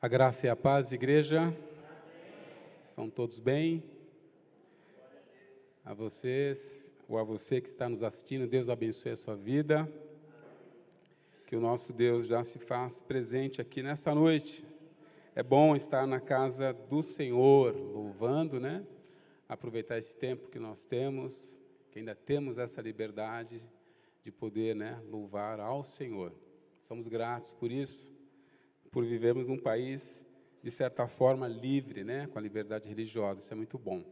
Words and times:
A 0.00 0.06
graça 0.06 0.46
e 0.46 0.48
a 0.48 0.54
paz, 0.54 0.92
igreja. 0.92 1.52
São 2.84 3.10
todos 3.10 3.40
bem? 3.40 3.82
A 5.84 5.92
vocês, 5.92 6.88
ou 7.08 7.18
a 7.18 7.24
você 7.24 7.60
que 7.60 7.68
está 7.68 7.88
nos 7.88 8.04
assistindo, 8.04 8.46
Deus 8.46 8.68
abençoe 8.68 9.10
a 9.10 9.16
sua 9.16 9.34
vida. 9.34 9.92
Que 11.48 11.56
o 11.56 11.60
nosso 11.60 11.92
Deus 11.92 12.28
já 12.28 12.44
se 12.44 12.60
faz 12.60 13.00
presente 13.00 13.60
aqui 13.60 13.82
nesta 13.82 14.14
noite. 14.14 14.64
É 15.34 15.42
bom 15.42 15.74
estar 15.74 16.06
na 16.06 16.20
casa 16.20 16.72
do 16.72 17.02
Senhor, 17.02 17.74
louvando, 17.74 18.60
né? 18.60 18.86
Aproveitar 19.48 19.98
esse 19.98 20.16
tempo 20.16 20.48
que 20.48 20.60
nós 20.60 20.84
temos, 20.84 21.58
que 21.90 21.98
ainda 21.98 22.14
temos 22.14 22.56
essa 22.56 22.80
liberdade 22.80 23.60
de 24.22 24.30
poder, 24.30 24.76
né, 24.76 25.02
louvar 25.10 25.58
ao 25.58 25.82
Senhor. 25.82 26.32
Somos 26.80 27.08
gratos 27.08 27.50
por 27.50 27.72
isso 27.72 28.16
por 28.90 29.04
vivermos 29.04 29.46
num 29.46 29.58
país, 29.58 30.22
de 30.62 30.70
certa 30.70 31.06
forma, 31.06 31.46
livre, 31.46 32.04
né, 32.04 32.26
com 32.26 32.38
a 32.38 32.42
liberdade 32.42 32.88
religiosa. 32.88 33.40
Isso 33.40 33.52
é 33.52 33.56
muito 33.56 33.78
bom. 33.78 34.02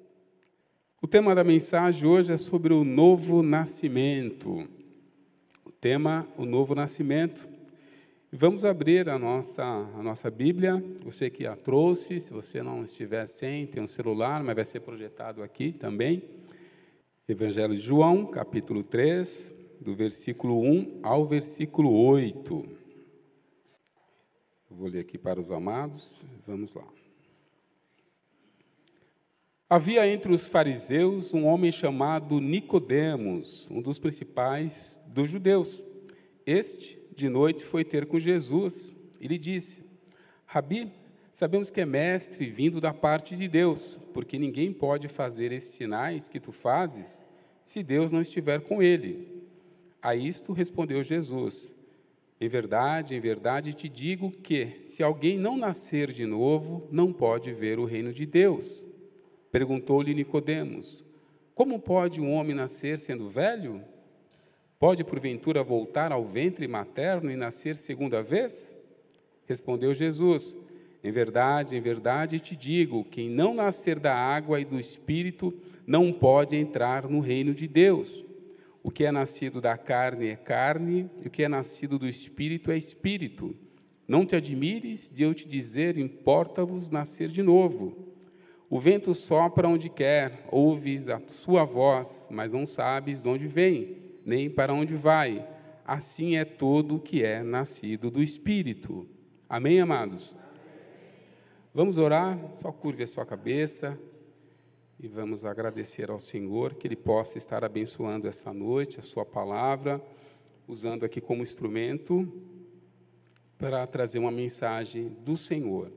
O 1.02 1.06
tema 1.06 1.34
da 1.34 1.44
mensagem 1.44 2.08
hoje 2.08 2.32
é 2.32 2.36
sobre 2.36 2.72
o 2.72 2.82
novo 2.82 3.42
nascimento. 3.42 4.66
O 5.64 5.70
tema, 5.70 6.26
o 6.36 6.44
novo 6.44 6.74
nascimento. 6.74 7.48
Vamos 8.32 8.64
abrir 8.64 9.08
a 9.08 9.18
nossa, 9.18 9.62
a 9.62 10.02
nossa 10.02 10.30
Bíblia. 10.30 10.82
Você 11.04 11.30
que 11.30 11.46
a 11.46 11.54
trouxe, 11.54 12.20
se 12.20 12.32
você 12.32 12.62
não 12.62 12.82
estiver 12.82 13.26
sem, 13.26 13.66
tem 13.66 13.82
um 13.82 13.86
celular, 13.86 14.42
mas 14.42 14.56
vai 14.56 14.64
ser 14.64 14.80
projetado 14.80 15.42
aqui 15.42 15.72
também. 15.72 16.22
Evangelho 17.28 17.74
de 17.74 17.80
João, 17.80 18.26
capítulo 18.26 18.82
3, 18.82 19.54
do 19.80 19.94
versículo 19.94 20.60
1 20.60 21.00
ao 21.02 21.26
versículo 21.26 21.92
8. 21.92 22.75
Vou 24.70 24.88
ler 24.88 25.00
aqui 25.00 25.16
para 25.16 25.38
os 25.38 25.52
amados, 25.52 26.16
vamos 26.46 26.74
lá. 26.74 26.86
Havia 29.68 30.06
entre 30.06 30.32
os 30.32 30.48
fariseus 30.48 31.32
um 31.32 31.46
homem 31.46 31.70
chamado 31.70 32.40
Nicodemos, 32.40 33.68
um 33.70 33.80
dos 33.80 33.98
principais 33.98 34.98
dos 35.06 35.30
judeus. 35.30 35.84
Este, 36.44 36.98
de 37.14 37.28
noite, 37.28 37.64
foi 37.64 37.84
ter 37.84 38.06
com 38.06 38.18
Jesus 38.18 38.92
e 39.20 39.28
lhe 39.28 39.38
disse: 39.38 39.84
Rabi, 40.44 40.92
sabemos 41.32 41.70
que 41.70 41.80
é 41.80 41.86
mestre 41.86 42.46
vindo 42.50 42.80
da 42.80 42.92
parte 42.92 43.36
de 43.36 43.48
Deus, 43.48 43.98
porque 44.12 44.38
ninguém 44.38 44.72
pode 44.72 45.08
fazer 45.08 45.52
esses 45.52 45.76
sinais 45.76 46.28
que 46.28 46.40
tu 46.40 46.52
fazes 46.52 47.24
se 47.64 47.82
Deus 47.82 48.12
não 48.12 48.20
estiver 48.20 48.60
com 48.60 48.82
ele. 48.82 49.44
A 50.00 50.14
isto 50.14 50.52
respondeu 50.52 51.02
Jesus: 51.02 51.74
em 52.38 52.48
verdade, 52.48 53.14
em 53.14 53.20
verdade 53.20 53.72
te 53.72 53.88
digo 53.88 54.30
que, 54.30 54.80
se 54.84 55.02
alguém 55.02 55.38
não 55.38 55.56
nascer 55.56 56.12
de 56.12 56.26
novo, 56.26 56.86
não 56.90 57.10
pode 57.10 57.50
ver 57.52 57.78
o 57.78 57.86
reino 57.86 58.12
de 58.12 58.26
Deus. 58.26 58.86
Perguntou-lhe 59.50 60.12
Nicodemos: 60.12 61.02
Como 61.54 61.80
pode 61.80 62.20
um 62.20 62.30
homem 62.30 62.54
nascer 62.54 62.98
sendo 62.98 63.30
velho? 63.30 63.82
Pode 64.78 65.02
porventura 65.02 65.62
voltar 65.62 66.12
ao 66.12 66.26
ventre 66.26 66.68
materno 66.68 67.30
e 67.30 67.36
nascer 67.36 67.74
segunda 67.74 68.22
vez? 68.22 68.76
Respondeu 69.46 69.94
Jesus: 69.94 70.54
Em 71.02 71.10
verdade, 71.10 71.74
em 71.74 71.80
verdade 71.80 72.38
te 72.38 72.54
digo: 72.54 73.02
quem 73.04 73.30
não 73.30 73.54
nascer 73.54 73.98
da 73.98 74.14
água 74.14 74.60
e 74.60 74.64
do 74.66 74.78
espírito 74.78 75.54
não 75.86 76.12
pode 76.12 76.54
entrar 76.54 77.08
no 77.08 77.20
reino 77.20 77.54
de 77.54 77.66
Deus. 77.66 78.25
O 78.86 78.90
que 78.92 79.04
é 79.04 79.10
nascido 79.10 79.60
da 79.60 79.76
carne 79.76 80.28
é 80.28 80.36
carne, 80.36 81.10
e 81.20 81.26
o 81.26 81.30
que 81.30 81.42
é 81.42 81.48
nascido 81.48 81.98
do 81.98 82.06
espírito 82.06 82.70
é 82.70 82.78
espírito. 82.78 83.52
Não 84.06 84.24
te 84.24 84.36
admires 84.36 85.10
de 85.12 85.24
eu 85.24 85.34
te 85.34 85.48
dizer, 85.48 85.98
importa-vos 85.98 86.88
nascer 86.88 87.26
de 87.26 87.42
novo. 87.42 88.14
O 88.70 88.78
vento 88.78 89.12
sopra 89.12 89.66
onde 89.66 89.90
quer, 89.90 90.46
ouves 90.52 91.08
a 91.08 91.20
sua 91.26 91.64
voz, 91.64 92.28
mas 92.30 92.52
não 92.52 92.64
sabes 92.64 93.20
de 93.20 93.28
onde 93.28 93.48
vem, 93.48 94.20
nem 94.24 94.48
para 94.48 94.72
onde 94.72 94.94
vai. 94.94 95.44
Assim 95.84 96.36
é 96.36 96.44
todo 96.44 96.94
o 96.94 97.00
que 97.00 97.24
é 97.24 97.42
nascido 97.42 98.08
do 98.08 98.22
Espírito. 98.22 99.04
Amém, 99.48 99.80
amados? 99.80 100.36
Vamos 101.74 101.98
orar? 101.98 102.38
Só 102.54 102.70
curve 102.70 103.02
a 103.02 103.08
sua 103.08 103.26
cabeça 103.26 103.98
e 104.98 105.08
vamos 105.08 105.44
agradecer 105.44 106.10
ao 106.10 106.18
Senhor 106.18 106.74
que 106.74 106.86
Ele 106.86 106.96
possa 106.96 107.36
estar 107.36 107.62
abençoando 107.62 108.26
essa 108.26 108.52
noite, 108.52 108.98
a 108.98 109.02
Sua 109.02 109.26
palavra, 109.26 110.00
usando 110.66 111.04
aqui 111.04 111.20
como 111.20 111.42
instrumento 111.42 112.26
para 113.58 113.86
trazer 113.86 114.18
uma 114.18 114.30
mensagem 114.30 115.08
do 115.22 115.36
Senhor. 115.36 115.92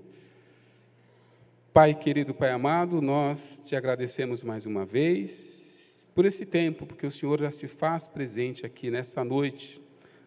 Pai 1.71 1.93
querido, 1.93 2.33
Pai 2.33 2.51
amado, 2.51 3.01
nós 3.01 3.61
te 3.65 3.73
agradecemos 3.73 4.43
mais 4.43 4.65
uma 4.65 4.85
vez 4.85 6.05
por 6.13 6.25
esse 6.25 6.45
tempo, 6.45 6.85
porque 6.85 7.07
o 7.07 7.11
Senhor 7.11 7.39
já 7.39 7.51
se 7.51 7.67
faz 7.67 8.07
presente 8.09 8.65
aqui 8.65 8.91
nessa 8.91 9.23
noite. 9.23 9.81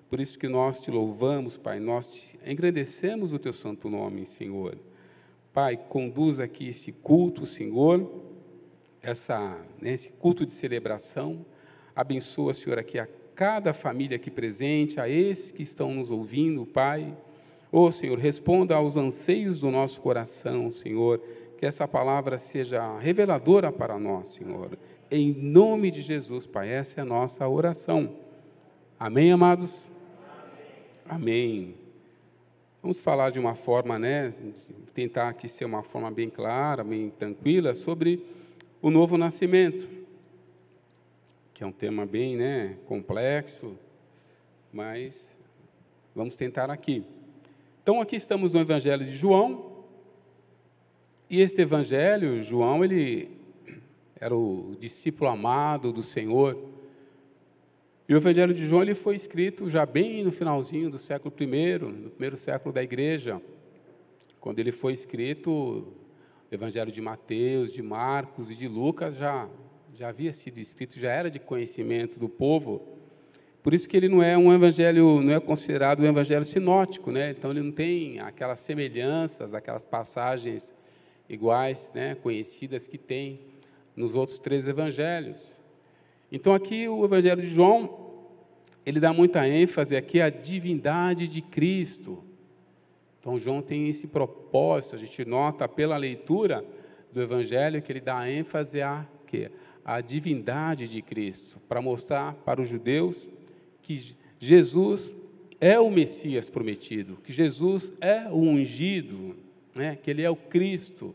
Por 0.09 0.19
isso 0.19 0.39
que 0.39 0.49
nós 0.49 0.81
te 0.81 0.91
louvamos, 0.91 1.59
Pai, 1.59 1.79
nós 1.79 2.09
te 2.09 2.39
engrandecemos 2.47 3.35
o 3.35 3.39
teu 3.39 3.53
santo 3.53 3.91
nome, 3.91 4.25
Senhor. 4.25 4.79
Pai, 5.53 5.77
conduz 5.77 6.41
aqui 6.41 6.69
esse 6.69 6.91
culto, 6.91 7.45
Senhor 7.45 8.32
essa, 9.03 9.59
né, 9.81 9.93
esse 9.93 10.11
culto 10.11 10.47
de 10.47 10.53
celebração. 10.53 11.45
Abençoa, 11.95 12.55
Senhor, 12.55 12.79
aqui 12.79 12.99
a 12.99 13.09
cada 13.35 13.73
família 13.73 14.17
aqui 14.17 14.31
presente, 14.31 15.01
a 15.01 15.09
esses 15.09 15.53
que 15.53 15.63
estão 15.63 15.93
nos 15.95 16.11
ouvindo, 16.11 16.65
Pai. 16.65 17.17
Ô, 17.71 17.87
oh, 17.87 17.91
Senhor, 17.91 18.19
responda 18.19 18.75
aos 18.75 18.97
anseios 18.97 19.61
do 19.61 19.71
nosso 19.71 20.01
coração, 20.01 20.71
Senhor. 20.71 21.21
Que 21.59 21.67
essa 21.67 21.89
palavra 21.89 22.39
seja 22.39 22.99
reveladora 22.99 23.73
para 23.73 23.99
nós, 23.99 24.29
Senhor. 24.29 24.79
Em 25.11 25.33
nome 25.33 25.91
de 25.91 26.03
Jesus, 26.03 26.47
Pai, 26.47 26.69
essa 26.69 27.01
é 27.01 27.03
a 27.03 27.05
nossa 27.05 27.49
oração. 27.49 28.15
Amém, 28.99 29.33
amados? 29.33 29.91
Amém. 31.09 31.33
Amém. 31.65 31.75
Vamos 32.83 33.01
falar 33.01 33.31
de 33.31 33.39
uma 33.39 33.55
forma, 33.55 33.97
né, 33.97 34.35
tentar 34.93 35.29
aqui 35.29 35.49
ser 35.49 35.65
uma 35.65 35.85
forma 35.85 36.11
bem 36.11 36.29
clara, 36.29 36.83
bem 36.83 37.11
tranquila, 37.11 37.75
sobre 37.75 38.25
o 38.83 38.91
novo 38.91 39.17
nascimento, 39.17 39.89
que 41.55 41.63
é 41.63 41.67
um 41.67 41.71
tema 41.71 42.05
bem 42.05 42.37
né, 42.37 42.77
complexo, 42.85 43.79
mas 44.73 45.37
vamos 46.13 46.35
tentar 46.35 46.69
aqui. 46.69 47.05
Então, 47.81 48.01
aqui 48.01 48.17
estamos 48.17 48.55
no 48.55 48.61
Evangelho 48.61 49.05
de 49.05 49.13
João, 49.13 49.85
e 51.31 51.41
esse 51.41 51.63
Evangelho, 51.63 52.43
João, 52.43 52.85
ele 52.85 53.31
era 54.17 54.37
o 54.37 54.75
discípulo 54.81 55.31
amado 55.31 55.93
do 55.93 56.03
Senhor, 56.03 56.59
e 58.09 58.15
o 58.15 58.17
Evangelho 58.17 58.53
de 58.53 58.67
João 58.67 58.83
ele 58.83 58.97
foi 58.97 59.15
escrito 59.15 59.71
já 59.71 59.87
bem 59.87 60.25
no 60.25 60.33
finalzinho 60.33 60.91
do 60.91 60.99
século 60.99 61.33
I, 61.39 61.79
no 61.79 62.11
primeiro 62.11 62.37
século 62.37 62.75
da 62.75 62.83
igreja, 62.83 63.41
quando 64.41 64.59
ele 64.59 64.73
foi 64.73 64.93
escrito, 64.93 65.87
Evangelho 66.53 66.93
de 66.93 67.01
Mateus, 67.01 67.73
de 67.73 67.81
Marcos 67.81 68.51
e 68.51 68.55
de 68.55 68.69
Lucas 68.69 69.17
já, 69.17 69.49
já 69.95 70.11
havia 70.11 70.35
sido 70.35 70.59
escrito, 70.59 70.99
já 70.99 71.11
era 71.11 71.31
de 71.31 71.39
conhecimento 71.39 72.21
do 72.21 72.29
povo. 72.29 72.83
Por 73.63 73.73
isso 73.73 73.89
que 73.89 73.97
ele 73.97 74.07
não 74.07 74.23
é 74.23 74.37
um 74.37 74.53
evangelho, 74.53 75.23
não 75.23 75.33
é 75.33 75.41
considerado 75.41 76.01
um 76.01 76.05
evangelho 76.05 76.45
sinótico, 76.45 77.11
né? 77.11 77.31
Então 77.31 77.53
ele 77.53 77.63
não 77.63 77.73
tem 77.73 78.21
aquelas 78.21 78.59
semelhanças, 78.59 79.55
aquelas 79.55 79.87
passagens 79.87 80.75
iguais, 81.27 81.91
né, 81.95 82.17
conhecidas 82.17 82.87
que 82.87 82.99
tem 82.99 83.41
nos 83.97 84.15
outros 84.15 84.39
três 84.39 84.69
evangelhos. 84.69 85.59
Então 86.31 86.55
aqui 86.55 86.87
o 86.87 87.03
evangelho 87.03 87.41
de 87.41 87.49
João, 87.49 88.27
ele 88.85 89.01
dá 89.01 89.11
muita 89.11 89.49
ênfase 89.49 89.97
aqui 89.97 90.21
à 90.21 90.29
divindade 90.29 91.27
de 91.27 91.41
Cristo. 91.41 92.23
Então, 93.23 93.39
João 93.39 93.63
tem 93.63 93.89
esse 93.89 94.09
propósito, 94.09 94.97
a 94.97 94.99
gente 94.99 95.25
nota 95.25 95.69
pela 95.69 95.97
leitura 95.97 96.65
do 97.13 97.23
Evangelho 97.23 97.81
que 97.81 97.93
ele 97.93 98.01
dá 98.01 98.29
ênfase 98.29 98.83
à, 98.83 99.07
que, 99.29 99.49
à 99.85 100.01
divindade 100.01 100.89
de 100.89 101.01
Cristo, 101.01 101.61
para 101.69 101.81
mostrar 101.81 102.35
para 102.35 102.61
os 102.61 102.69
judeus 102.69 103.31
que 103.81 104.17
Jesus 104.41 105.15
é 105.61 105.79
o 105.79 105.89
Messias 105.89 106.51
prometido, 106.51 107.17
que 107.23 107.33
Jesus 107.33 107.93
é 108.01 108.29
o 108.29 108.39
ungido, 108.39 109.37
né, 109.73 109.95
que 109.95 110.11
ele 110.11 110.23
é 110.23 110.31
o 110.31 110.35
Cristo. 110.35 111.15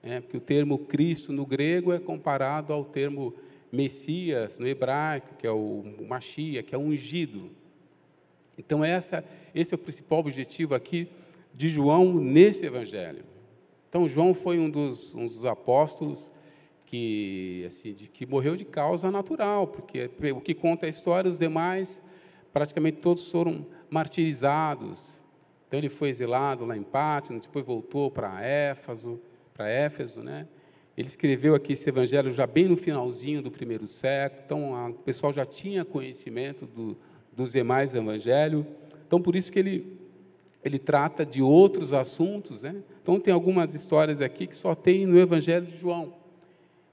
Né, 0.00 0.20
porque 0.20 0.36
o 0.36 0.40
termo 0.40 0.78
Cristo 0.78 1.32
no 1.32 1.44
grego 1.44 1.92
é 1.92 1.98
comparado 1.98 2.72
ao 2.72 2.84
termo 2.84 3.34
Messias 3.72 4.60
no 4.60 4.68
hebraico, 4.68 5.34
que 5.40 5.46
é 5.48 5.50
o 5.50 5.82
Machia, 6.08 6.62
que 6.62 6.72
é 6.72 6.78
o 6.78 6.82
ungido. 6.82 7.50
Então, 8.56 8.84
essa, 8.84 9.24
esse 9.52 9.74
é 9.74 9.76
o 9.76 9.78
principal 9.78 10.20
objetivo 10.20 10.76
aqui 10.76 11.08
de 11.54 11.68
João 11.68 12.14
nesse 12.14 12.66
evangelho. 12.66 13.24
Então, 13.88 14.08
João 14.08 14.32
foi 14.32 14.58
um 14.58 14.70
dos, 14.70 15.14
um 15.14 15.26
dos 15.26 15.44
apóstolos 15.44 16.32
que, 16.92 17.64
assim, 17.66 17.94
de, 17.94 18.06
que 18.06 18.26
morreu 18.26 18.54
de 18.54 18.64
causa 18.64 19.10
natural, 19.10 19.66
porque 19.66 20.10
o 20.30 20.40
que 20.40 20.54
conta 20.54 20.84
a 20.84 20.88
história, 20.88 21.30
os 21.30 21.38
demais, 21.38 22.02
praticamente 22.52 22.98
todos 22.98 23.30
foram 23.30 23.66
martirizados. 23.88 25.22
Então 25.66 25.78
ele 25.78 25.88
foi 25.88 26.10
exilado 26.10 26.66
lá 26.66 26.76
em 26.76 26.82
Pátino, 26.82 27.40
depois 27.40 27.64
voltou 27.64 28.10
para 28.10 28.44
Éfeso, 28.44 29.18
para 29.54 29.70
Éfeso, 29.70 30.22
né? 30.22 30.46
Ele 30.94 31.08
escreveu 31.08 31.54
aqui 31.54 31.72
esse 31.72 31.88
evangelho 31.88 32.30
já 32.30 32.46
bem 32.46 32.68
no 32.68 32.76
finalzinho 32.76 33.40
do 33.40 33.50
primeiro 33.50 33.86
século, 33.86 34.42
então 34.44 34.76
a, 34.76 34.90
o 34.90 34.94
pessoal 34.94 35.32
já 35.32 35.46
tinha 35.46 35.86
conhecimento 35.86 36.66
do, 36.66 36.98
dos 37.34 37.52
demais 37.52 37.94
evangelhos. 37.94 38.66
Então 39.06 39.20
por 39.20 39.34
isso 39.34 39.50
que 39.50 39.58
ele 39.58 40.01
ele 40.64 40.78
trata 40.78 41.26
de 41.26 41.42
outros 41.42 41.92
assuntos, 41.92 42.62
né? 42.62 42.82
Então 43.02 43.18
tem 43.18 43.34
algumas 43.34 43.74
histórias 43.74 44.20
aqui 44.20 44.46
que 44.46 44.54
só 44.54 44.74
tem 44.74 45.06
no 45.06 45.18
evangelho 45.18 45.66
de 45.66 45.76
João. 45.76 46.14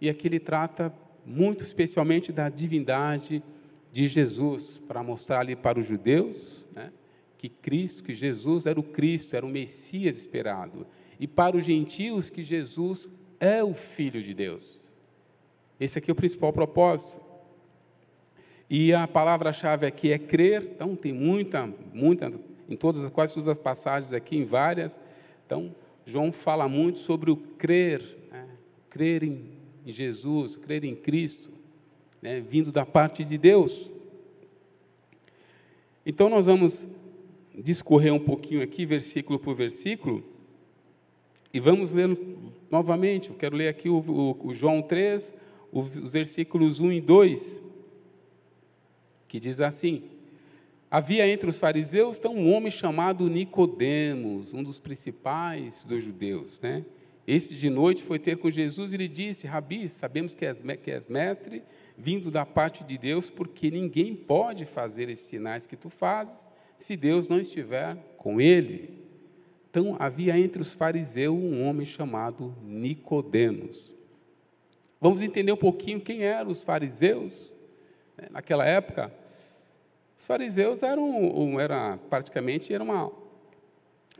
E 0.01 0.10
aqui 0.10 0.27
ele 0.27 0.39
trata 0.39 0.94
muito 1.25 1.63
especialmente 1.63 2.31
da 2.31 2.50
divindade 2.50 3.44
de 3.92 4.07
Jesus, 4.07 4.81
para 4.88 5.04
mostrar 5.04 5.42
ali 5.42 5.56
para 5.56 5.80
os 5.80 5.86
judeus 5.86 6.66
né, 6.74 6.92
que 7.38 7.50
Cristo, 7.50 8.04
que 8.04 8.13
Jesus 8.13 8.66
era 8.66 8.80
o 8.80 8.83
Cristo, 8.83 9.36
era 9.36 9.45
o 9.45 9.50
Messias 9.50 10.18
esperado, 10.18 10.86
e 11.19 11.27
para 11.27 11.57
os 11.57 11.63
gentios 11.63 12.30
que 12.30 12.44
Jesus 12.44 13.10
é 13.39 13.63
o 13.63 13.74
Filho 13.74 14.22
de 14.22 14.33
Deus. 14.33 14.94
Esse 15.80 15.98
aqui 15.98 16.12
é 16.12 16.13
o 16.13 16.15
principal 16.15 16.51
propósito. 16.51 17.22
E 18.69 18.94
a 18.94 19.07
palavra-chave 19.07 19.88
aqui 19.88 20.12
é 20.12 20.19
crer, 20.19 20.62
então 20.75 20.95
tem 20.95 21.12
muita, 21.12 21.68
muita, 21.94 22.31
em 22.69 22.75
todas, 22.75 23.10
quase 23.12 23.33
todas 23.33 23.50
as 23.50 23.60
passagens 23.60 24.13
aqui, 24.13 24.38
em 24.38 24.45
várias. 24.45 25.01
Então, 25.45 25.75
João 26.06 26.31
fala 26.31 26.68
muito 26.69 27.00
sobre 27.00 27.31
o 27.31 27.36
crer, 27.36 28.01
né? 28.31 28.48
crer 28.89 29.24
em 29.24 29.57
Jesus, 29.86 30.56
crer 30.56 30.83
em 30.83 30.95
Cristo 30.95 31.60
né, 32.21 32.39
vindo 32.39 32.71
da 32.71 32.86
parte 32.86 33.24
de 33.24 33.38
Deus. 33.38 33.89
Então, 36.06 36.30
nós 36.30 36.45
vamos 36.45 36.88
discorrer 37.56 38.13
um 38.13 38.19
pouquinho 38.19 38.62
aqui, 38.62 38.86
versículo 38.86 39.39
por 39.39 39.56
versículo, 39.56 40.24
e 41.54 41.60
vamos 41.60 41.94
ler 41.94 42.18
novamente. 42.69 43.30
Eu 43.30 43.36
quero 43.36 43.56
ler 43.56 43.68
aqui 43.69 43.89
o, 43.89 44.00
o, 44.00 44.48
o 44.48 44.54
João 44.54 44.81
3, 44.81 45.36
os 45.72 46.12
versículos 46.12 46.80
1 46.80 46.92
e 46.94 47.01
2, 47.01 47.63
que 49.27 49.39
diz 49.39 49.60
assim: 49.60 50.04
Havia 50.91 51.27
entre 51.27 51.50
os 51.50 51.59
fariseus 51.59 52.18
então, 52.18 52.36
um 52.36 52.51
homem 52.51 52.71
chamado 52.71 53.30
Nicodemos, 53.30 54.53
um 54.53 54.63
dos 54.63 54.80
principais 54.80 55.83
dos 55.83 56.03
judeus, 56.03 56.59
né? 56.62 56.83
Este 57.27 57.53
de 57.53 57.69
noite 57.69 58.01
foi 58.01 58.18
ter 58.18 58.38
com 58.38 58.50
Jesus 58.50 58.91
e 58.91 58.97
lhe 58.97 59.07
disse: 59.07 59.45
Rabi, 59.45 59.88
sabemos 59.88 60.33
que 60.33 60.45
és, 60.45 60.59
que 60.83 60.89
és 60.89 61.06
mestre 61.06 61.62
vindo 61.95 62.31
da 62.31 62.44
parte 62.44 62.83
de 62.83 62.97
Deus, 62.97 63.30
porque 63.30 63.69
ninguém 63.69 64.15
pode 64.15 64.65
fazer 64.65 65.09
esses 65.09 65.27
sinais 65.27 65.68
que 65.68 65.75
tu 65.75 65.89
fazes 65.89 66.50
se 66.75 66.97
Deus 66.97 67.27
não 67.27 67.39
estiver 67.39 67.95
com 68.18 68.41
ele. 68.41 69.03
Então 69.69 69.95
havia 70.00 70.39
entre 70.39 70.59
os 70.59 70.74
fariseus 70.74 71.36
um 71.36 71.68
homem 71.68 71.86
chamado 71.86 72.56
Nicodemos. 72.63 73.94
Vamos 75.00 75.21
entender 75.21 75.51
um 75.51 75.57
pouquinho 75.57 76.01
quem 76.01 76.24
eram 76.24 76.50
os 76.50 76.63
fariseus 76.63 77.53
né, 78.18 78.27
naquela 78.31 78.65
época. 78.65 79.13
Os 80.19 80.25
fariseus 80.25 80.83
eram, 80.83 81.57
era 81.62 81.98
praticamente 82.10 82.74
era 82.74 82.83
uma 82.83 83.10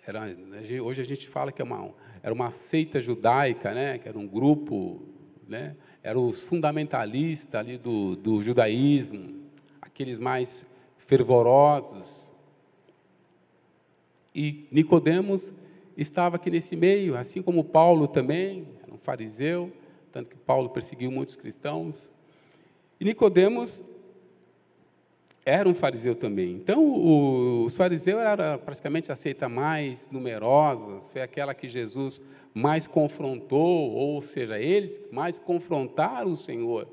era, 0.08 0.34
hoje 0.82 1.02
a 1.02 1.04
gente 1.04 1.28
fala 1.28 1.52
que 1.52 1.62
é 1.62 1.66
uma, 1.66 1.94
era 2.24 2.34
uma 2.34 2.50
seita 2.52 3.02
judaica, 3.02 3.74
né, 3.74 3.98
que 3.98 4.08
era 4.08 4.18
um 4.18 4.26
grupo 4.26 5.02
né, 5.46 5.76
eram 6.02 6.26
os 6.26 6.44
fundamentalistas 6.44 7.54
ali 7.54 7.78
do, 7.78 8.16
do 8.16 8.42
judaísmo, 8.42 9.44
aqueles 9.82 10.18
mais 10.18 10.66
fervorosos. 10.98 12.30
E 14.34 14.70
Nicodemos 14.72 15.54
estava 15.98 16.38
aqui 16.38 16.50
nesse 16.50 16.78
meio, 16.78 17.18
assim 17.18 17.42
como 17.42 17.62
Paulo 17.62 18.08
também, 18.08 18.70
era 18.82 18.94
um 18.94 18.98
fariseu, 18.98 19.70
tanto 20.14 20.30
que 20.30 20.38
Paulo 20.38 20.70
perseguiu 20.70 21.12
muitos 21.12 21.36
cristãos. 21.36 22.10
E 23.02 23.04
Nicodemos 23.04 23.84
era 25.50 25.68
um 25.68 25.74
fariseu 25.74 26.14
também. 26.14 26.52
Então, 26.52 27.64
os 27.64 27.76
fariseus 27.76 28.20
era 28.20 28.56
praticamente 28.60 29.12
a 29.12 29.16
seita 29.16 29.50
mais 29.50 30.08
numerosa, 30.12 31.00
foi 31.00 31.24
aquela 31.24 31.56
que 31.56 31.68
Jesus 31.68 32.22
mais 32.54 32.88
confrontou, 32.88 33.92
ou 33.92 34.22
seja, 34.22 34.60
eles 34.60 35.02
mais 35.12 35.40
confrontaram 35.40 36.32
o 36.32 36.36
Senhor 36.36 36.88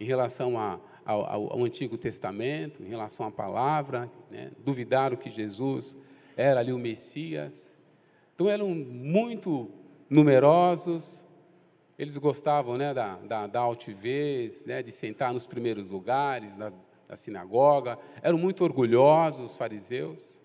em 0.00 0.04
relação 0.04 0.58
a, 0.58 0.80
ao, 1.04 1.52
ao, 1.52 1.64
Antigo 1.64 1.96
Testamento, 1.96 2.82
em 2.82 2.88
relação 2.88 3.26
à 3.26 3.30
palavra, 3.30 4.10
né? 4.28 4.50
duvidaram 4.64 5.16
que 5.16 5.30
Jesus 5.30 5.96
era 6.36 6.58
ali 6.58 6.72
o 6.72 6.78
Messias. 6.78 7.80
Então 8.34 8.48
eram 8.48 8.70
muito 8.70 9.70
numerosos, 10.10 11.24
eles 11.96 12.16
gostavam 12.16 12.76
né, 12.76 12.92
da, 12.92 13.16
da, 13.18 13.46
da 13.46 13.60
altivez, 13.60 14.66
né, 14.66 14.82
de 14.82 14.90
sentar 14.90 15.32
nos 15.32 15.46
primeiros 15.46 15.90
lugares 15.90 16.56
da, 16.56 16.72
da 17.08 17.16
sinagoga, 17.16 17.98
eram 18.22 18.36
muito 18.36 18.62
orgulhosos 18.62 19.52
os 19.52 19.56
fariseus, 19.56 20.42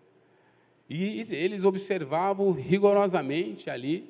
e 0.90 1.22
eles 1.32 1.64
observavam 1.64 2.52
rigorosamente 2.52 3.70
ali 3.70 4.10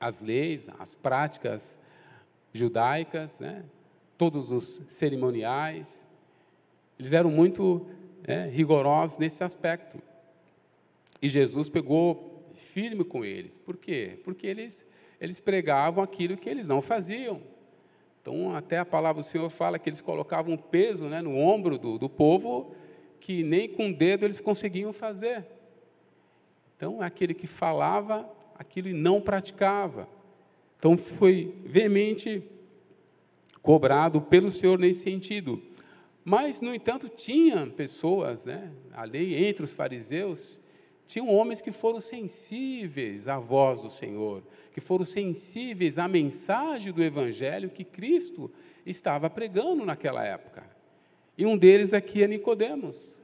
as 0.00 0.20
leis, 0.20 0.68
as 0.78 0.94
práticas 0.94 1.80
judaicas, 2.52 3.38
né? 3.40 3.64
todos 4.18 4.50
os 4.50 4.82
cerimoniais. 4.88 6.06
Eles 6.98 7.12
eram 7.12 7.30
muito 7.30 7.86
né, 8.26 8.48
rigorosos 8.48 9.18
nesse 9.18 9.44
aspecto. 9.44 10.00
E 11.20 11.28
Jesus 11.28 11.68
pegou 11.68 12.50
firme 12.54 13.04
com 13.04 13.24
eles. 13.24 13.58
Por 13.58 13.76
quê? 13.76 14.18
Porque 14.24 14.46
eles, 14.46 14.86
eles 15.20 15.40
pregavam 15.40 16.02
aquilo 16.02 16.36
que 16.36 16.48
eles 16.48 16.68
não 16.68 16.80
faziam. 16.80 17.40
Então, 18.26 18.56
até 18.56 18.78
a 18.78 18.84
palavra 18.84 19.22
do 19.22 19.24
Senhor 19.24 19.48
fala 19.50 19.78
que 19.78 19.88
eles 19.88 20.00
colocavam 20.00 20.54
um 20.54 20.56
peso 20.56 21.04
né, 21.04 21.22
no 21.22 21.38
ombro 21.38 21.78
do, 21.78 21.96
do 21.96 22.08
povo 22.08 22.74
que 23.20 23.44
nem 23.44 23.68
com 23.68 23.90
o 23.90 23.94
dedo 23.94 24.24
eles 24.24 24.40
conseguiam 24.40 24.92
fazer. 24.92 25.46
Então, 26.76 27.00
aquele 27.00 27.32
que 27.32 27.46
falava 27.46 28.28
aquilo 28.58 28.88
e 28.88 28.92
não 28.92 29.20
praticava. 29.20 30.08
Então 30.76 30.98
foi 30.98 31.54
veemente 31.64 32.42
cobrado 33.62 34.20
pelo 34.20 34.50
Senhor 34.50 34.76
nesse 34.76 35.04
sentido. 35.04 35.62
Mas, 36.24 36.60
no 36.60 36.74
entanto, 36.74 37.08
tinha 37.08 37.64
pessoas, 37.68 38.44
né, 38.44 38.72
ali 38.92 39.36
entre 39.36 39.62
os 39.62 39.72
fariseus, 39.72 40.60
tinham 41.06 41.32
homens 41.32 41.60
que 41.60 41.70
foram 41.70 42.00
sensíveis 42.00 43.28
à 43.28 43.38
voz 43.38 43.80
do 43.80 43.88
Senhor, 43.88 44.42
que 44.72 44.80
foram 44.80 45.04
sensíveis 45.04 45.98
à 45.98 46.08
mensagem 46.08 46.92
do 46.92 47.02
Evangelho 47.02 47.70
que 47.70 47.84
Cristo 47.84 48.50
estava 48.84 49.30
pregando 49.30 49.86
naquela 49.86 50.24
época. 50.24 50.64
E 51.38 51.46
um 51.46 51.56
deles 51.56 51.94
aqui 51.94 52.22
é 52.22 52.26
Nicodemos. 52.26 53.20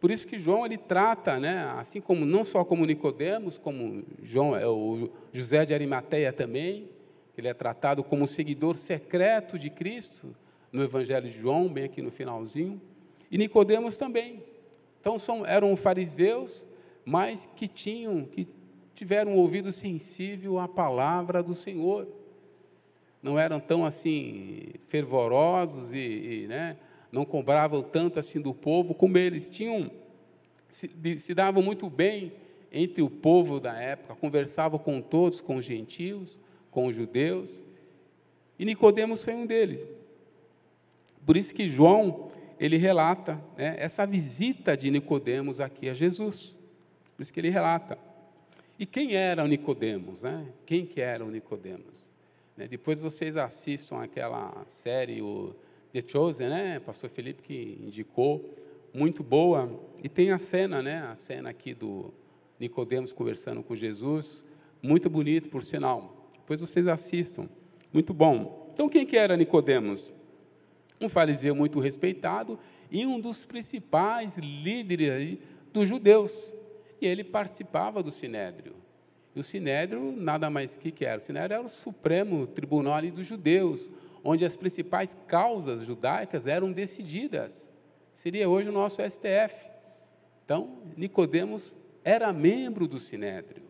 Por 0.00 0.10
isso 0.10 0.26
que 0.26 0.38
João 0.38 0.66
ele 0.66 0.76
trata, 0.76 1.38
né, 1.38 1.72
assim 1.78 2.00
como 2.00 2.26
não 2.26 2.44
só 2.44 2.64
como 2.64 2.84
Nicodemos, 2.84 3.58
como 3.58 4.04
João, 4.22 4.54
é 4.54 4.66
o 4.66 5.08
José 5.32 5.64
de 5.64 5.72
Arimateia 5.72 6.32
também, 6.32 6.90
ele 7.38 7.48
é 7.48 7.54
tratado 7.54 8.04
como 8.04 8.28
seguidor 8.28 8.76
secreto 8.76 9.58
de 9.58 9.70
Cristo 9.70 10.34
no 10.70 10.82
Evangelho 10.82 11.28
de 11.28 11.38
João, 11.38 11.68
bem 11.68 11.84
aqui 11.84 12.02
no 12.02 12.10
finalzinho, 12.10 12.80
e 13.30 13.38
Nicodemos 13.38 13.96
também. 13.96 14.42
Então 15.00 15.18
são, 15.18 15.46
eram 15.46 15.74
fariseus, 15.76 16.66
mas 17.04 17.48
que 17.54 17.68
tinham, 17.68 18.24
que 18.24 18.46
tiveram 18.94 19.32
um 19.32 19.36
ouvido 19.36 19.70
sensível 19.72 20.58
à 20.58 20.68
palavra 20.68 21.42
do 21.42 21.54
Senhor. 21.54 22.08
Não 23.22 23.38
eram 23.38 23.58
tão 23.58 23.84
assim 23.84 24.72
fervorosos 24.88 25.92
e, 25.92 26.44
e 26.44 26.46
né, 26.46 26.76
não 27.10 27.24
cobravam 27.24 27.82
tanto 27.82 28.18
assim 28.18 28.40
do 28.40 28.52
povo 28.52 28.94
como 28.94 29.16
eles 29.16 29.48
tinham 29.48 29.90
se, 30.74 30.90
se 31.18 31.34
davam 31.34 31.62
muito 31.62 31.88
bem 31.88 32.32
entre 32.72 33.00
o 33.00 33.08
povo 33.08 33.60
da 33.60 33.74
época, 33.74 34.16
conversavam 34.16 34.76
com 34.76 35.00
todos, 35.00 35.40
com 35.40 35.54
os 35.54 35.64
gentios, 35.64 36.40
com 36.68 36.86
os 36.86 36.96
judeus. 36.96 37.62
E 38.58 38.64
Nicodemos 38.64 39.22
foi 39.22 39.34
um 39.34 39.46
deles. 39.46 39.86
Por 41.24 41.36
isso 41.36 41.54
que 41.54 41.68
João 41.68 42.28
ele 42.58 42.76
relata 42.76 43.40
né, 43.56 43.76
essa 43.78 44.04
visita 44.04 44.76
de 44.76 44.90
Nicodemos 44.90 45.60
aqui 45.60 45.88
a 45.88 45.92
Jesus. 45.92 46.58
Por 47.16 47.22
isso 47.22 47.32
que 47.32 47.40
ele 47.40 47.50
relata. 47.50 47.98
E 48.78 48.84
quem 48.84 49.14
era 49.14 49.44
o 49.44 49.46
Nicodemos? 49.46 50.22
Né? 50.22 50.46
Quem 50.66 50.84
que 50.84 51.00
era 51.00 51.24
o 51.24 51.30
Nicodemos? 51.30 52.10
Né, 52.56 52.66
depois 52.68 53.00
vocês 53.00 53.36
assistam 53.36 54.00
aquela 54.00 54.64
série, 54.66 55.20
o 55.20 55.54
The 55.92 56.00
Chosen, 56.06 56.48
né? 56.48 56.80
Pastor 56.80 57.10
Felipe 57.10 57.42
que 57.42 57.78
indicou, 57.80 58.54
muito 58.92 59.22
boa. 59.22 59.80
E 60.02 60.08
tem 60.08 60.30
a 60.30 60.38
cena, 60.38 60.82
né? 60.82 61.02
A 61.02 61.14
cena 61.14 61.50
aqui 61.50 61.74
do 61.74 62.12
Nicodemos 62.58 63.12
conversando 63.12 63.62
com 63.62 63.74
Jesus, 63.74 64.44
muito 64.82 65.10
bonito, 65.10 65.48
por 65.48 65.62
sinal. 65.62 66.30
Depois 66.34 66.60
vocês 66.60 66.86
assistam, 66.86 67.48
muito 67.92 68.14
bom. 68.14 68.70
Então 68.72 68.88
quem 68.88 69.04
que 69.06 69.16
era 69.16 69.36
Nicodemos? 69.36 70.12
Um 71.00 71.08
fariseu 71.08 71.54
muito 71.54 71.80
respeitado 71.80 72.58
e 72.90 73.04
um 73.04 73.20
dos 73.20 73.44
principais 73.44 74.36
líderes 74.38 75.38
dos 75.72 75.88
judeus. 75.88 76.54
E 77.04 77.06
ele 77.06 77.22
participava 77.22 78.02
do 78.02 78.10
Sinédrio. 78.10 78.74
E 79.34 79.40
o 79.40 79.42
Sinédrio, 79.42 80.14
nada 80.16 80.48
mais 80.48 80.76
que, 80.76 80.90
que 80.90 81.04
era? 81.04 81.18
O 81.18 81.20
Sinédrio 81.20 81.56
era 81.56 81.64
o 81.64 81.68
supremo 81.68 82.46
tribunal 82.46 83.02
dos 83.02 83.26
judeus, 83.26 83.90
onde 84.22 84.44
as 84.44 84.56
principais 84.56 85.16
causas 85.26 85.82
judaicas 85.82 86.46
eram 86.46 86.72
decididas. 86.72 87.72
Seria 88.12 88.48
hoje 88.48 88.68
o 88.70 88.72
nosso 88.72 89.02
STF. 89.02 89.70
Então, 90.44 90.78
Nicodemos 90.96 91.74
era 92.04 92.32
membro 92.32 92.86
do 92.86 92.98
Sinédrio. 92.98 93.64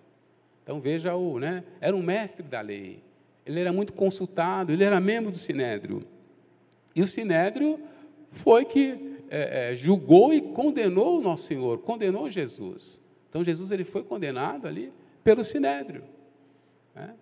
Então 0.63 0.81
veja 0.81 1.15
o, 1.15 1.39
né? 1.39 1.65
Era 1.81 1.95
um 1.95 2.03
mestre 2.03 2.43
da 2.43 2.61
lei. 2.61 3.03
Ele 3.45 3.61
era 3.61 3.73
muito 3.73 3.93
consultado, 3.93 4.73
ele 4.73 4.83
era 4.83 5.01
membro 5.01 5.31
do 5.31 5.37
Sinédrio. 5.37 6.07
E 6.95 7.03
o 7.03 7.07
Sinédrio 7.07 7.79
foi 8.31 8.65
que 8.65 9.19
é, 9.29 9.73
é, 9.73 9.75
julgou 9.75 10.33
e 10.33 10.41
condenou 10.41 11.19
o 11.19 11.23
nosso 11.23 11.47
Senhor, 11.47 11.79
condenou 11.79 12.29
Jesus. 12.29 13.01
Então 13.35 13.43
Jesus 13.43 13.73
ele 13.73 13.83
foi 13.83 14.05
condenado 14.05 14.69
ali 14.69 14.93
pelo 15.25 15.43
Sinédrio. 15.43 16.05
Né? 16.95 17.17